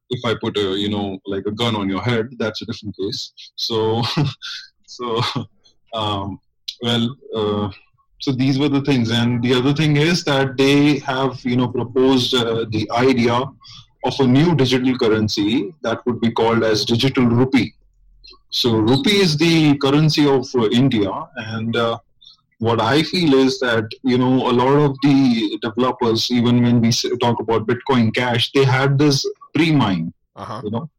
[0.09, 2.95] if I put a you know like a gun on your head, that's a different
[2.97, 3.31] case.
[3.55, 4.03] So,
[4.85, 5.21] so
[5.93, 6.39] um,
[6.81, 7.69] well, uh,
[8.19, 11.67] so these were the things, and the other thing is that they have you know
[11.67, 13.33] proposed uh, the idea
[14.05, 17.73] of a new digital currency that would be called as digital rupee.
[18.51, 21.97] So rupee is the currency of uh, India, and uh,
[22.59, 26.91] what I feel is that you know a lot of the developers, even when we
[27.25, 30.61] talk about Bitcoin Cash, they had this pre-mine, Uh huh.
[30.63, 30.89] you know,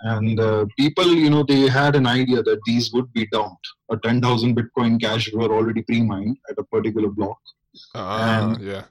[0.00, 3.66] and uh, people, you know, they had an idea that these would be dumped.
[3.90, 7.38] A 10,000 Bitcoin cash were already pre-mined at a particular block.
[7.94, 8.84] Uh, And- yeah.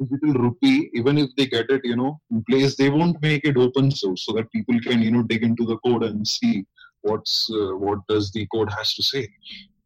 [0.00, 3.56] Digital rupee, even if they get it, you know, in place, they won't make it
[3.56, 6.64] open source so that people can, you know, dig into the code and see
[7.00, 9.28] what's uh, what does the code has to say.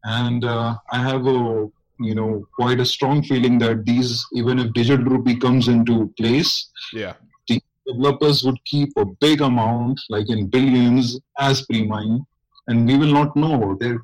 [0.03, 1.67] And uh, I have a,
[1.99, 6.69] you know, quite a strong feeling that these, even if digital rupee comes into place,
[6.93, 7.13] Yeah.
[7.47, 12.25] the developers would keep a big amount, like in billions, as pre-mine,
[12.67, 14.01] and we will not know about it.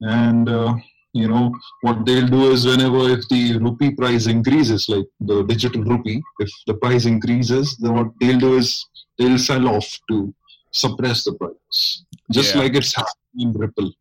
[0.00, 0.74] And uh,
[1.12, 5.82] you know what they'll do is whenever if the rupee price increases, like the digital
[5.84, 8.84] rupee, if the price increases, then what they'll do is
[9.18, 10.34] they'll sell off to
[10.72, 12.62] suppress the price, just Yeah.
[12.62, 13.92] like it's happening in Ripple,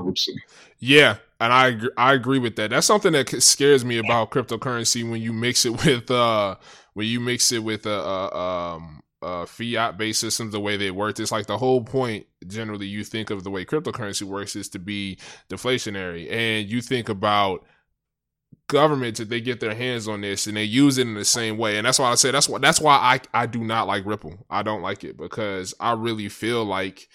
[0.00, 0.32] I would say.
[0.78, 2.70] Yeah, and I agree, I agree with that.
[2.70, 6.56] That's something that scares me about cryptocurrency when you mix it with uh
[6.94, 10.76] when you mix it with a uh, uh, um uh fiat based systems the way
[10.76, 11.18] they work.
[11.20, 14.78] It's like the whole point generally you think of the way cryptocurrency works is to
[14.78, 15.18] be
[15.50, 17.64] deflationary, and you think about
[18.68, 21.58] governments if they get their hands on this and they use it in the same
[21.58, 24.06] way and that's why i say that's why that's why i i do not like
[24.06, 27.08] ripple i don't like it because i really feel like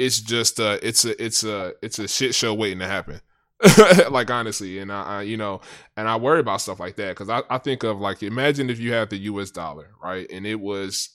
[0.00, 3.20] it's just a it's a it's a it's a shit show waiting to happen
[4.10, 5.60] like honestly and I, I you know
[5.96, 8.80] and i worry about stuff like that because I, I think of like imagine if
[8.80, 11.10] you had the us dollar right and it was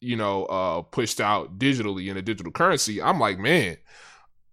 [0.00, 3.78] you know uh pushed out digitally in a digital currency i'm like man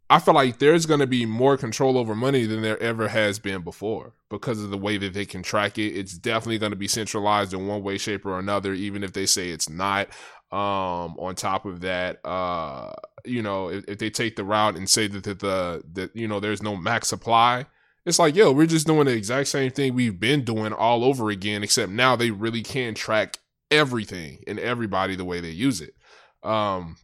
[0.07, 3.39] I feel like there's going to be more control over money than there ever has
[3.39, 5.97] been before because of the way that they can track it.
[5.97, 9.25] It's definitely going to be centralized in one way, shape, or another, even if they
[9.25, 10.09] say it's not.
[10.51, 12.93] Um, on top of that, uh,
[13.27, 16.27] you know, if, if they take the route and say that the, the that you
[16.27, 17.65] know there's no max supply,
[18.05, 21.29] it's like yo, we're just doing the exact same thing we've been doing all over
[21.29, 23.37] again, except now they really can track
[23.71, 25.95] everything and everybody the way they use it.
[26.43, 26.97] Um,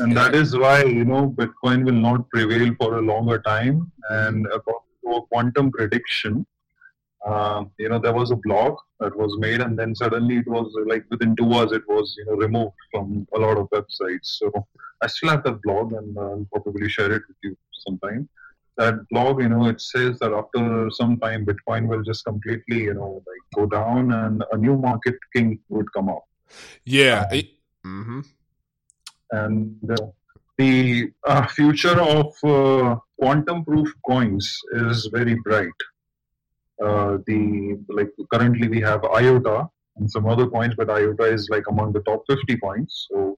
[0.00, 4.46] and that is why you know bitcoin will not prevail for a longer time and
[4.46, 6.46] according to a quantum prediction
[7.26, 10.72] uh, you know there was a blog that was made and then suddenly it was
[10.86, 14.38] like within two hours it was you know removed from a lot of websites.
[14.38, 14.50] So
[15.02, 17.56] i still have that blog and uh, i'll probably share it with you
[17.86, 18.28] sometime
[18.76, 22.94] that blog you know it says that after some time bitcoin will just completely you
[22.94, 26.24] know like go down and a new market king would come up
[26.84, 27.20] yeah.
[27.30, 27.54] Um, it-
[27.86, 28.26] mhm.
[29.30, 30.06] and uh,
[30.56, 35.80] the uh, future of uh, quantum proof coins is very bright.
[36.84, 41.64] Uh, the like currently we have IOTA and some other coins, but IOTA is like
[41.68, 43.06] among the top 50 coins.
[43.10, 43.37] So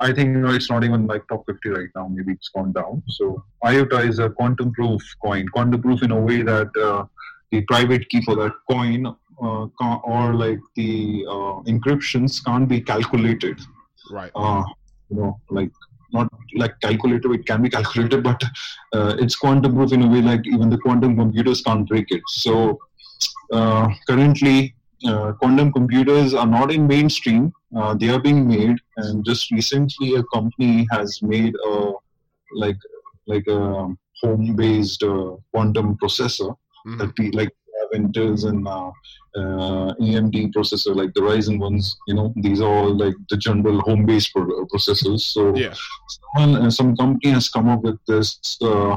[0.00, 2.08] I think you know it's not even like top 50 right now.
[2.08, 3.02] Maybe it's gone down.
[3.08, 5.48] So IOTA is a quantum proof coin.
[5.48, 7.04] Quantum proof in a way that uh,
[7.50, 9.66] the private key for that coin uh,
[10.04, 13.60] or like the uh, encryptions can't be calculated
[14.10, 14.30] Right.
[14.34, 14.62] uh,
[15.10, 15.70] you know, like
[16.12, 18.40] not like calculated, it can be calculated, but
[18.92, 22.22] uh, it's quantum proof in a way like even the quantum computers can't break it.
[22.28, 22.78] So
[23.52, 27.52] uh, currently, uh, quantum computers are not in mainstream.
[27.76, 31.92] Uh, they are being made, and just recently, a company has made a
[32.54, 32.78] like
[33.26, 33.88] like a
[34.22, 36.54] home-based uh, quantum processor
[36.86, 36.98] Mhm.
[36.98, 37.52] that we like
[37.94, 38.90] Intel's and uh,
[39.36, 41.96] uh, AMD processor, like the Ryzen ones.
[42.06, 45.20] You know, these are all like the general home-based pro- processors.
[45.20, 45.74] So Yeah.
[46.36, 48.96] someone, uh, some company has come up with this uh,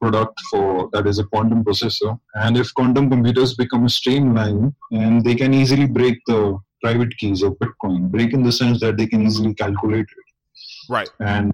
[0.00, 2.18] product for that is a quantum processor.
[2.34, 7.42] And if quantum computers become a streamline, and they can easily break the private keys
[7.42, 10.26] of Bitcoin, break in the sense that they can easily calculate it
[10.88, 11.08] Right.
[11.20, 11.52] and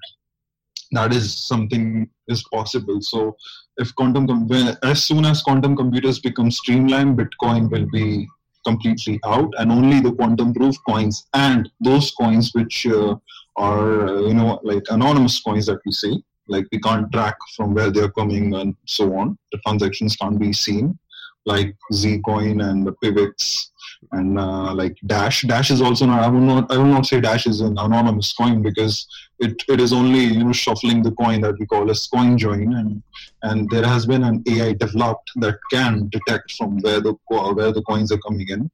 [0.93, 3.37] that is something is possible so
[3.79, 8.27] if quantum com- as soon as quantum computers become streamlined bitcoin will be
[8.67, 13.15] completely out, and only the quantum proof coins and those coins which uh,
[13.57, 16.15] are uh, you know like anonymous coins that we say,
[16.49, 19.39] like we can't track from where they're coming and so on.
[19.53, 20.99] The transactions can't be seen,
[21.47, 23.71] like Zcoin and the Pivx
[24.13, 25.43] and uh, like Dash.
[25.43, 26.23] Dash is also not.
[26.23, 26.73] I will not.
[26.73, 29.07] I will not say Dash is an anonymous coin because
[29.39, 32.75] it, it is only you know shuffling the coin that we call as coin join,
[32.75, 33.03] and
[33.43, 37.83] and there has been an AI developed that can detect from where the where the
[37.83, 38.71] coins are coming in.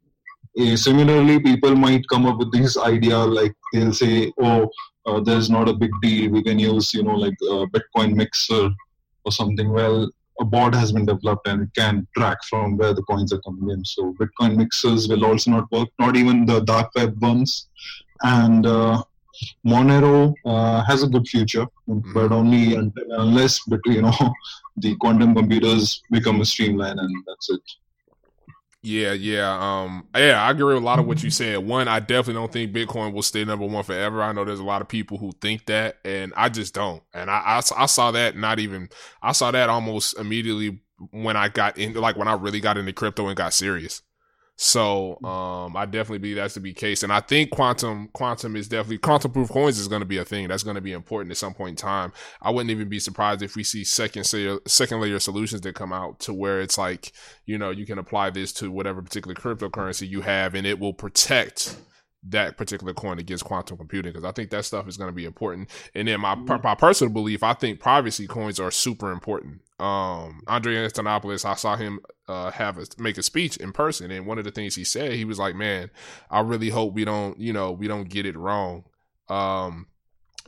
[0.60, 4.70] Uh, similarly, people might come up with this idea like they'll say, "Oh,
[5.06, 6.30] uh, there's not a big deal.
[6.30, 8.70] We can use you know like a Bitcoin mixer
[9.24, 10.10] or something." Well,
[10.40, 13.70] a bot has been developed and it can track from where the coins are coming
[13.70, 13.84] in.
[13.84, 17.68] So Bitcoin mixers will also not work, not even the dark web ones.
[18.22, 19.02] And uh,
[19.66, 22.12] Monero uh, has a good future, mm-hmm.
[22.12, 24.34] but only until, unless but you know
[24.76, 27.62] the quantum computers become a streamline, and that's it.
[28.86, 30.44] Yeah, yeah, um, yeah.
[30.44, 31.60] I agree with a lot of what you said.
[31.60, 34.22] One, I definitely don't think Bitcoin will stay number one forever.
[34.22, 37.02] I know there's a lot of people who think that, and I just don't.
[37.14, 38.90] And I, I, I saw that not even.
[39.22, 40.82] I saw that almost immediately
[41.12, 44.02] when I got into like when I really got into crypto and got serious.
[44.56, 48.68] So um, I definitely believe that's to be case, and I think quantum quantum is
[48.68, 51.32] definitely quantum proof coins is going to be a thing that's going to be important
[51.32, 52.12] at some point in time.
[52.40, 55.92] I wouldn't even be surprised if we see second layer second layer solutions that come
[55.92, 57.12] out to where it's like
[57.46, 60.94] you know you can apply this to whatever particular cryptocurrency you have, and it will
[60.94, 61.76] protect
[62.28, 65.24] that particular coin against quantum computing because I think that stuff is going to be
[65.24, 65.68] important.
[65.96, 69.62] And then my my personal belief, I think privacy coins are super important.
[69.80, 74.26] Um, Andre Antonopoulos, I saw him uh, have a, make a speech in person, and
[74.26, 75.90] one of the things he said, he was like, "Man,
[76.30, 78.84] I really hope we don't, you know, we don't get it wrong."
[79.28, 79.86] Um,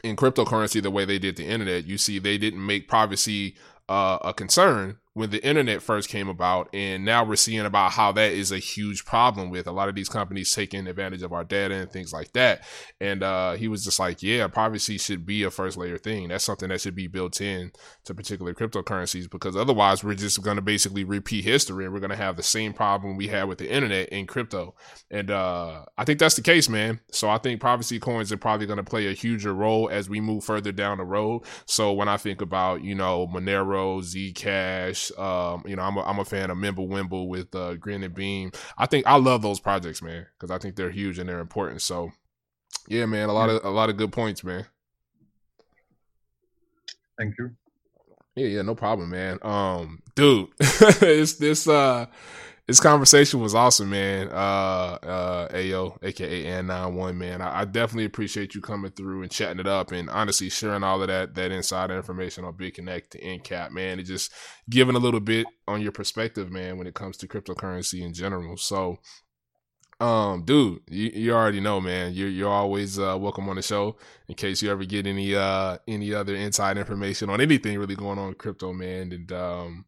[0.04, 3.56] in cryptocurrency, the way they did the internet, you see, they didn't make privacy
[3.88, 8.12] uh, a concern when the internet first came about and now we're seeing about how
[8.12, 11.42] that is a huge problem with a lot of these companies taking advantage of our
[11.42, 12.62] data and things like that.
[13.00, 16.28] And uh, he was just like yeah privacy should be a first layer thing.
[16.28, 17.72] That's something that should be built in
[18.04, 22.10] to particular cryptocurrencies because otherwise we're just going to basically repeat history and we're going
[22.10, 24.74] to have the same problem we had with the internet in crypto.
[25.10, 27.00] And uh, i think that's the case man.
[27.10, 30.20] So i think privacy coins are probably going to play a huger role as we
[30.20, 31.44] move further down the road.
[31.64, 36.18] So when i think about you know monero zcash um, you know, I'm a, I'm
[36.18, 38.52] a fan of Mimblewimble with uh, Grin and Beam.
[38.78, 41.82] I think I love those projects, man, because I think they're huge and they're important.
[41.82, 42.12] So,
[42.88, 44.66] yeah, man, a lot of a lot of good points, man.
[47.18, 47.50] Thank you.
[48.34, 49.38] Yeah, yeah, no problem, man.
[49.42, 52.06] Um, dude, it's this uh
[52.66, 54.28] this conversation was awesome, man.
[54.28, 57.40] Uh, uh, AO, aka AnonOne, man.
[57.40, 61.00] I, I, definitely appreciate you coming through and chatting it up, and honestly sharing all
[61.00, 63.98] of that that inside information on BitConnect to MCAP, man.
[63.98, 64.32] And just
[64.68, 68.56] giving a little bit on your perspective, man, when it comes to cryptocurrency in general.
[68.56, 68.98] So,
[69.98, 72.12] um, dude, you, you already know, man.
[72.12, 73.96] You're you're always uh, welcome on the show.
[74.28, 78.18] In case you ever get any uh any other inside information on anything really going
[78.18, 79.12] on with crypto, man.
[79.12, 79.84] And um,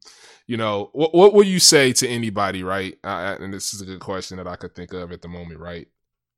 [0.46, 2.96] you know, what what will you say to anybody, right?
[3.04, 5.60] Uh, and this is a good question that I could think of at the moment,
[5.60, 5.88] right?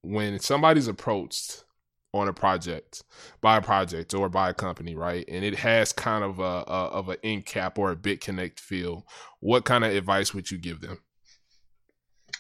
[0.03, 1.65] When somebody's approached
[2.13, 3.05] on a project
[3.41, 5.25] by a project or by a company, right?
[5.29, 9.07] And it has kind of a, a of an MCAP or a BitConnect feel.
[9.39, 10.99] What kind of advice would you give them?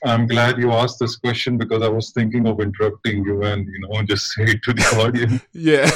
[0.04, 3.80] I'm glad you asked this question because I was thinking of interrupting you and you
[3.80, 5.42] know just say it to the audience.
[5.52, 5.90] yeah.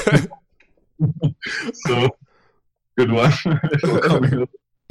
[1.87, 2.09] so
[2.97, 3.33] good one
[3.81, 4.51] for coming up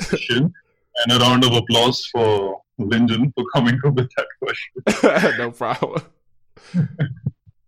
[0.09, 0.53] question.
[0.97, 5.37] And a round of applause for Lyndon for coming up with that question.
[5.37, 6.01] no problem.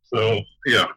[0.04, 0.88] so yeah.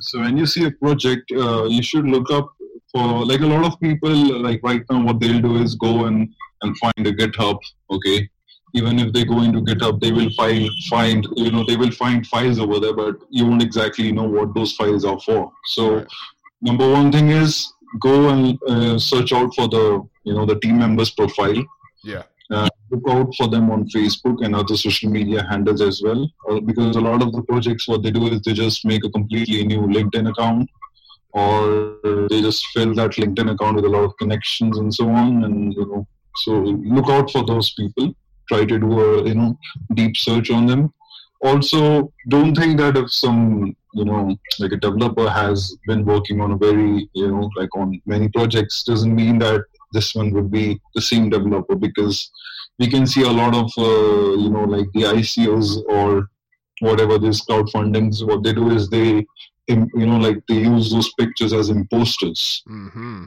[0.00, 2.52] So when you see a project, uh, you should look up
[2.90, 4.10] for like a lot of people
[4.42, 6.28] like right now what they'll do is go and
[6.62, 7.58] and find a GitHub,
[7.90, 8.28] okay,
[8.74, 12.26] even if they go into GitHub, they will find find you know they will find
[12.26, 15.52] files over there, but you won't exactly know what those files are for.
[15.66, 16.06] So, right.
[16.62, 20.78] number one thing is go and uh, search out for the you know the team
[20.78, 21.62] members profile.
[22.02, 22.22] Yeah.
[22.50, 26.60] Uh, look out for them on Facebook and other social media handles as well, uh,
[26.60, 29.64] because a lot of the projects what they do is they just make a completely
[29.64, 30.68] new LinkedIn account,
[31.32, 31.96] or
[32.28, 35.72] they just fill that LinkedIn account with a lot of connections and so on, and
[35.74, 36.06] you know
[36.36, 38.14] so look out for those people
[38.48, 39.58] try to do a you know
[39.94, 40.92] deep search on them.
[41.42, 46.52] Also, don't think that if some you know like a developer has been working on
[46.52, 50.80] a very you know like on many projects doesn't mean that this one would be
[50.94, 52.30] the same developer because
[52.78, 56.28] we can see a lot of uh, you know like the ICOs or
[56.80, 59.24] whatever these crowdfundings what they do is they
[59.68, 63.24] you know like they use those pictures as imposters mm-hmm.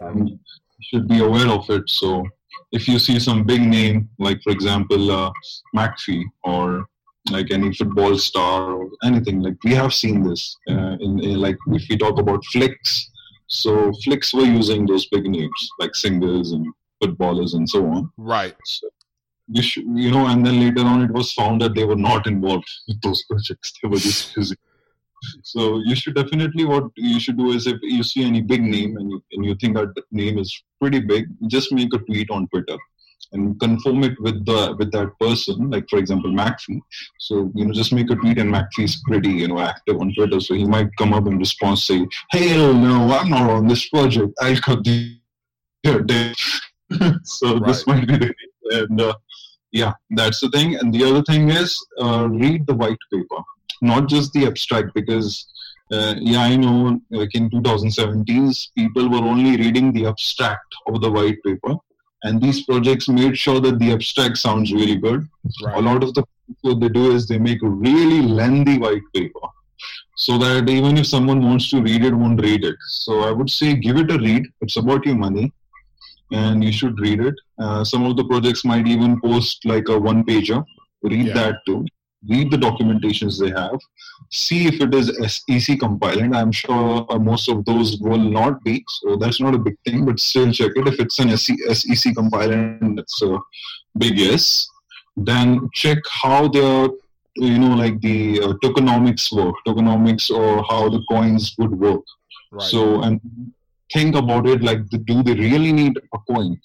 [0.00, 0.38] and you
[0.80, 2.24] should be aware of it so
[2.72, 5.30] if you see some big name, like for example, uh,
[5.74, 6.86] McAfee or
[7.30, 11.56] like any football star or anything, like we have seen this uh, in, in like
[11.68, 13.10] if we talk about flicks.
[13.48, 16.66] So flicks were using those big names like singers and
[17.00, 18.10] footballers and so on.
[18.16, 18.56] Right.
[18.64, 18.88] So
[19.48, 22.26] you should, you know, and then later on it was found that they were not
[22.26, 23.72] involved with those projects.
[23.82, 24.58] They were just using.
[25.42, 28.96] So you should definitely what you should do is if you see any big name
[28.96, 32.48] and you, and you think that name is pretty big, just make a tweet on
[32.48, 32.76] Twitter
[33.32, 35.70] and confirm it with the with that person.
[35.70, 36.80] Like for example, McAfee.
[37.18, 40.40] So you know, just make a tweet and McAfee's pretty you know active on Twitter,
[40.40, 44.32] so he might come up in response say, "Hell no, I'm not on this project.
[44.40, 45.18] I'll cut the
[45.84, 46.36] your dick."
[47.24, 48.78] so this might be the case.
[48.88, 49.14] and uh,
[49.72, 50.76] yeah, that's the thing.
[50.76, 53.42] And the other thing is uh, read the white paper,
[53.82, 55.46] not just the abstract, because
[55.92, 61.10] uh, yeah, I know like in 2017s, people were only reading the abstract of the
[61.10, 61.74] white paper,
[62.24, 65.28] and these projects made sure that the abstract sounds really good.
[65.74, 66.24] A lot of the
[66.62, 69.40] what they do is they make a really lengthy white paper,
[70.16, 72.76] so that even if someone wants to read it, won't read it.
[72.88, 74.44] So I would say give it a read.
[74.60, 75.52] It's about your money,
[76.32, 77.34] and you should read it.
[77.58, 80.64] Uh, some of the projects might even post like a one pager.
[81.02, 81.34] Read Yeah.
[81.34, 81.84] that too.
[82.28, 83.78] Read the documentations they have.
[84.30, 86.34] See if it is SEC compliant.
[86.34, 90.04] I'm sure uh, most of those will not be, so that's not a big thing.
[90.04, 90.88] But still check it.
[90.88, 93.38] If it's an SEC, compliant, that's a
[93.98, 94.68] big yes.
[95.16, 96.88] Then check how their
[97.36, 102.02] you know like the uh, tokenomics work, tokenomics or how the coins would work.
[102.50, 102.62] Right.
[102.62, 103.20] So and
[103.92, 106.60] think about it like do they really need a coin?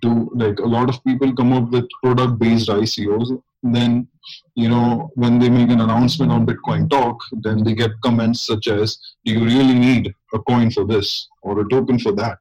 [0.00, 4.08] Do like a lot of people come up with product based ICOs, then
[4.54, 8.68] you know when they make an announcement on Bitcoin Talk, then they get comments such
[8.68, 12.38] as, "Do you really need a coin for this or a token for that?"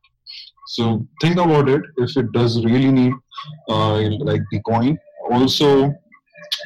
[0.68, 3.14] So think about it if it does really need
[3.68, 4.98] uh, like the coin.
[5.30, 5.94] Also,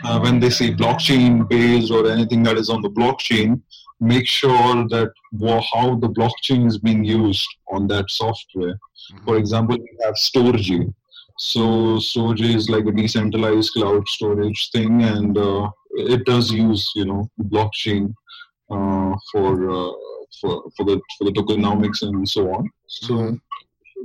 [0.03, 3.61] uh, when they say blockchain based or anything that is on the blockchain,
[3.99, 8.77] make sure that wha- how the blockchain is being used on that software.
[9.23, 10.93] For example, we have Storj.
[11.37, 17.05] So Storj is like a decentralized cloud storage thing, and uh, it does use you
[17.05, 18.13] know blockchain
[18.71, 19.91] uh, for, uh,
[20.39, 22.69] for for the for the tokenomics and so on.
[22.87, 23.39] So Mhm.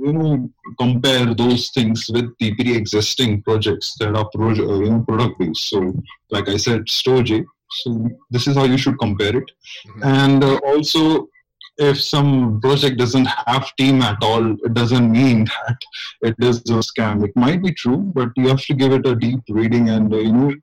[0.05, 5.03] you know compare those things with the pre-existing projects that are pro- uh, you know
[5.07, 5.69] product based.
[5.69, 5.93] So
[6.31, 7.45] like I said, Storj.
[7.83, 9.49] So this is how you should compare it,
[9.87, 10.03] Mhm.
[10.03, 11.29] and uh, also
[11.77, 15.77] if some project doesn't have team at all, it doesn't mean that
[16.21, 17.23] it is a scam.
[17.23, 20.17] It might be true, but you have to give it a deep reading and uh,
[20.17, 20.53] you know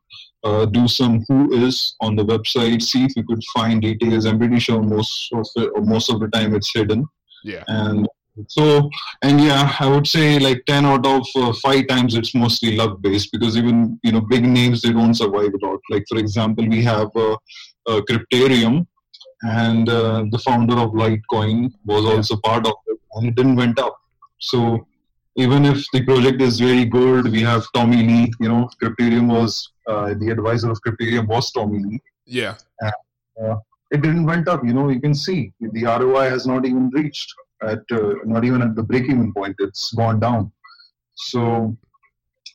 [0.45, 2.83] uh, do some who is on the website.
[2.83, 4.27] See if you could find details.
[4.27, 7.07] I'm pretty sure most of it, or most of the time it's hidden.
[7.43, 7.65] Yeah.
[7.67, 8.09] And
[8.47, 8.89] so
[9.23, 13.01] and yeah, I would say like ten out of uh, five times it's mostly luck
[13.01, 15.81] based because even you know big names they don't survive it out.
[15.91, 17.37] Like for example, we have uh,
[17.87, 18.87] uh, Crypterium
[19.43, 23.79] and uh, the founder of Litecoin was also part of it, and it didn't went
[23.79, 24.01] up.
[24.39, 24.87] So
[25.37, 28.33] even if the project is very good, we have Tommy Lee.
[28.41, 32.03] You know, Crypterium was uh, the advisor of Crypterium was Tommy Lee.
[32.27, 32.55] Yeah.
[33.91, 34.65] It didn't went up.
[34.65, 37.33] You know, you can see the ROI has not even reached
[37.63, 39.57] at uh, not even at the break-even point.
[39.61, 40.53] It's gone down.
[41.15, 41.77] So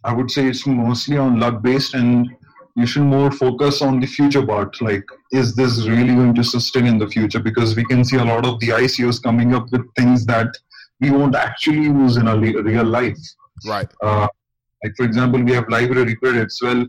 [0.03, 2.29] I would say it's mostly on luck based and
[2.75, 6.85] you should more focus on the future part like is this really going to sustain
[6.87, 9.83] in the future because we can see a lot of the icos coming up with
[9.95, 10.47] things that
[10.99, 13.17] we won't actually use in a le- real life
[13.67, 13.89] Right.
[14.01, 14.27] uh,
[14.83, 16.85] like for example we have library credits well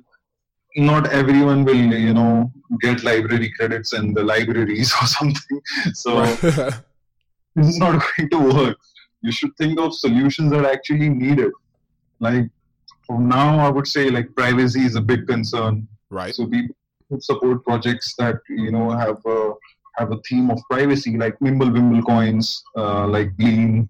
[0.77, 5.61] not everyone will you know get library credits in the libraries or something
[5.93, 6.25] so
[7.57, 8.77] this is not going to work.
[9.23, 11.53] You should think of solutions that actually need it.
[12.19, 12.47] Like
[13.11, 15.87] now, I would say like privacy is a big concern.
[16.11, 16.35] right.
[16.35, 16.75] So people
[17.21, 19.53] support projects that you know have a
[19.99, 23.89] have a theme of privacy, like Mimble Wimble coins, uh, like Beam,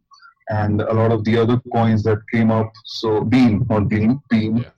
[0.51, 2.71] and a lot of the other coins that came up.
[2.85, 4.71] So Beam, not Beam, Beam, Yeah.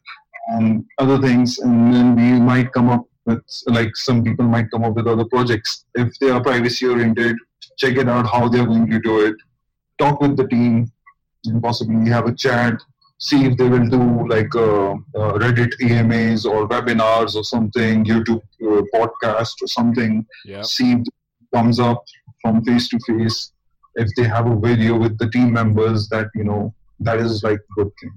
[0.54, 1.58] and other things.
[1.58, 5.24] And then we might come up with like some people might come up with other
[5.24, 7.36] projects if they are privacy oriented.
[7.78, 9.34] Check it out how they are going to do it.
[9.98, 10.90] Talk with the team,
[11.46, 12.74] and possibly have a chat
[13.18, 18.42] see if they will do like uh, uh, Reddit AMAs or webinars or something, YouTube
[18.62, 20.26] uh, podcast or something.
[20.44, 20.62] Yeah.
[20.62, 21.06] See if
[21.54, 22.04] comes up
[22.42, 23.52] from face to face.
[23.94, 27.60] If they have a video with the team members, that you know that is like
[27.74, 28.12] good thing.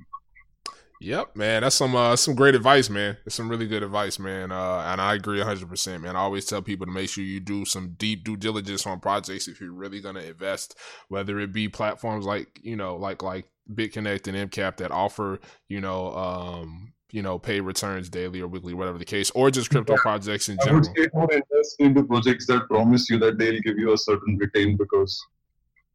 [1.02, 1.62] Yep, man.
[1.62, 3.16] That's some uh some great advice, man.
[3.26, 4.52] It's some really good advice, man.
[4.52, 6.18] Uh and I agree 100%, man.
[6.18, 9.48] I always tell people to make sure you do some deep due diligence on projects
[9.48, 10.76] if you're really going to invest,
[11.08, 15.82] whether it be platforms like, you know, like like BitConnect and MCAP that offer, you
[15.82, 19.94] know, um, you know, pay returns daily or weekly, whatever the case, or just crypto
[19.94, 20.00] Yeah.
[20.02, 20.82] projects in I general.
[20.82, 24.38] would say more invest into projects that promise you that they'll give you a certain
[24.38, 25.20] return because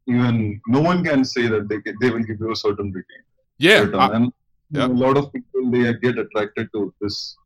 [0.07, 3.23] even no one can say that they they will give you a certain return.
[3.57, 3.99] Yeah, return.
[3.99, 4.31] I- and
[4.71, 4.89] Yep.
[4.89, 7.37] a lot of people they get attracted to this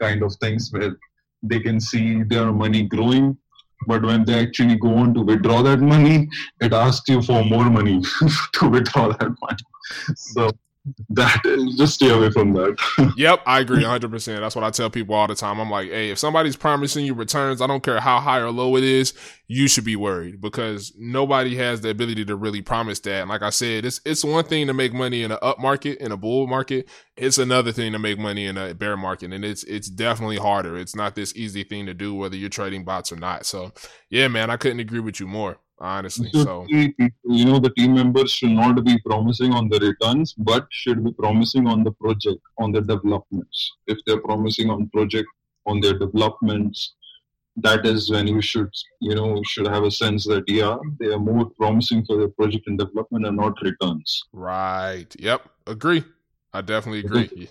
[0.00, 0.96] kind of things where
[1.42, 3.36] they can see their money growing,
[3.86, 6.28] but when they actually go on to withdraw that money,
[6.60, 8.00] it asks you for more money
[8.54, 10.14] to withdraw that money.
[10.16, 10.50] So
[11.10, 11.42] that
[11.76, 12.76] just stay away from that.
[13.16, 14.40] Yep, I agree 100%.
[14.40, 15.58] That's what I tell people all the time.
[15.58, 18.76] I'm like, hey, if somebody's promising you returns, I don't care how high or low
[18.76, 19.14] it is,
[19.48, 23.22] you should be worried because nobody has the ability to really promise that.
[23.22, 25.98] And like I said, it's it's one thing to make money in an up market,
[25.98, 26.88] in a bull market.
[27.16, 29.32] It's another thing to make money in a bear market.
[29.32, 30.76] And it's it's definitely harder.
[30.76, 33.46] It's not this easy thing to do whether you're trading bots or not.
[33.46, 33.72] So
[34.10, 36.30] yeah, man, I couldn't agree with you more, honestly.
[36.32, 40.66] So people, you know, the team members should not be promising on the returns, but
[40.70, 43.72] should be promising on the project, on the developments.
[43.86, 45.28] If they're promising on project,
[45.66, 46.94] on their developments,
[47.56, 48.70] that is when you should,
[49.00, 52.66] you know, should have a sense that yeah, they are more promising for their project
[52.66, 54.24] and development and not returns.
[54.32, 55.14] right.
[55.18, 55.48] Yep.
[55.66, 56.04] Agree.
[56.52, 57.48] I definitely agree.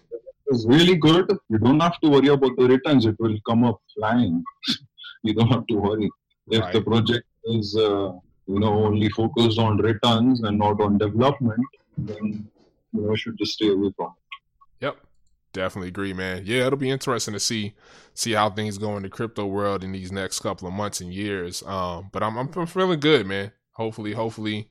[0.47, 1.29] It's really good.
[1.49, 4.43] You don't have to worry about the returns; it will come up flying.
[5.23, 6.09] you don't have to worry.
[6.47, 8.11] If the project is, uh,
[8.47, 11.65] you know, only focused on returns and not on development,
[11.97, 12.47] then
[12.93, 14.07] you know, should just stay away from.
[14.07, 14.85] it.
[14.85, 14.97] Yep.
[15.53, 16.43] Definitely agree, man.
[16.45, 17.75] Yeah, it'll be interesting to see
[18.13, 21.13] see how things go in the crypto world in these next couple of months and
[21.13, 21.63] years.
[21.63, 23.53] Um, but I'm I'm feeling good, man.
[23.71, 24.69] Hopefully, hopefully,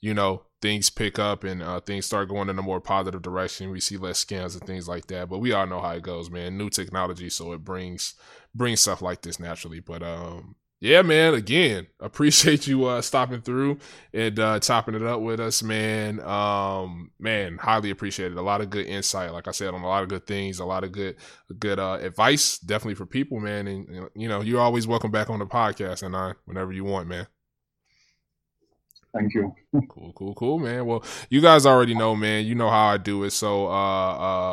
[0.00, 3.70] you know, things pick up and uh, things start going in a more positive direction.
[3.70, 5.28] We see less scams and things like that.
[5.28, 6.56] But we all know how it goes, man.
[6.56, 8.14] New technology, so it brings
[8.54, 9.80] brings stuff like this naturally.
[9.80, 11.34] But um, yeah, man.
[11.34, 13.78] Again, appreciate you uh stopping through
[14.12, 14.58] and uh
[14.96, 16.18] it up with us, man.
[16.20, 18.36] Um, man, highly appreciated.
[18.36, 20.64] A lot of good insight, like I said, on a lot of good things, a
[20.64, 21.16] lot of good
[21.60, 23.68] good uh advice, definitely for people, man.
[23.68, 27.06] And you know, you're always welcome back on the podcast, and I whenever you want,
[27.06, 27.28] man.
[29.14, 29.54] Thank you.
[29.72, 30.84] Cool, cool, cool, man.
[30.84, 32.44] Well, you guys already know, man.
[32.44, 33.30] You know how I do it.
[33.30, 33.70] So, uh,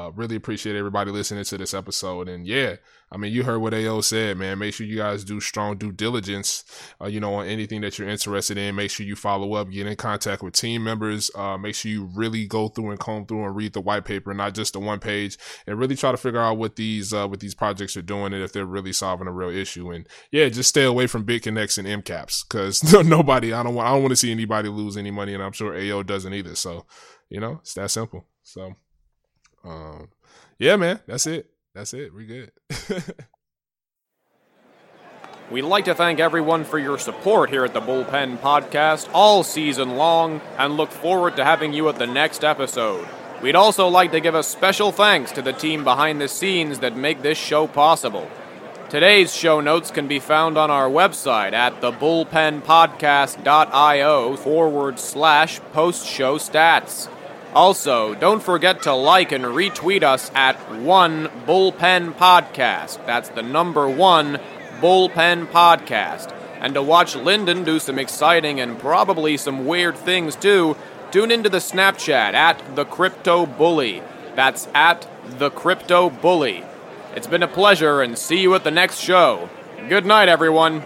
[0.07, 2.29] uh, really appreciate everybody listening to this episode.
[2.29, 2.77] And yeah,
[3.11, 4.59] I mean, you heard what AO said, man.
[4.59, 6.63] Make sure you guys do strong due diligence,
[7.01, 8.75] uh, you know, on anything that you're interested in.
[8.75, 11.31] Make sure you follow up, get in contact with team members.
[11.33, 14.33] Uh, make sure you really go through and comb through and read the white paper,
[14.33, 17.39] not just the one page, and really try to figure out what these, uh, what
[17.39, 19.89] these projects are doing and if they're really solving a real issue.
[19.89, 23.91] And yeah, just stay away from BitConnects and MCAPs because nobody, I don't want, I
[23.91, 26.55] don't want to see anybody lose any money, and I'm sure AO doesn't either.
[26.55, 26.85] So,
[27.29, 28.25] you know, it's that simple.
[28.43, 28.75] So,
[29.63, 30.09] um,
[30.57, 31.49] yeah, man, that's it.
[31.73, 32.13] That's it.
[32.13, 32.51] We good.
[35.51, 39.95] We'd like to thank everyone for your support here at the Bullpen Podcast all season
[39.97, 43.07] long and look forward to having you at the next episode.
[43.41, 46.95] We'd also like to give a special thanks to the team behind the scenes that
[46.95, 48.29] make this show possible.
[48.89, 56.39] Today's show notes can be found on our website at thebullpenpodcast.io forward slash post show
[56.39, 57.07] stats.
[57.53, 63.05] Also, don't forget to like and retweet us at one Bullpen Podcast.
[63.05, 64.39] That's the number one
[64.79, 66.33] Bullpen Podcast.
[66.59, 70.75] And to watch Lyndon do some exciting and probably some weird things too,
[71.11, 74.01] tune into the Snapchat at the Crypto Bully.
[74.35, 76.63] That's at the Crypto Bully.
[77.15, 79.49] It's been a pleasure and see you at the next show.
[79.87, 80.83] Good night, everyone.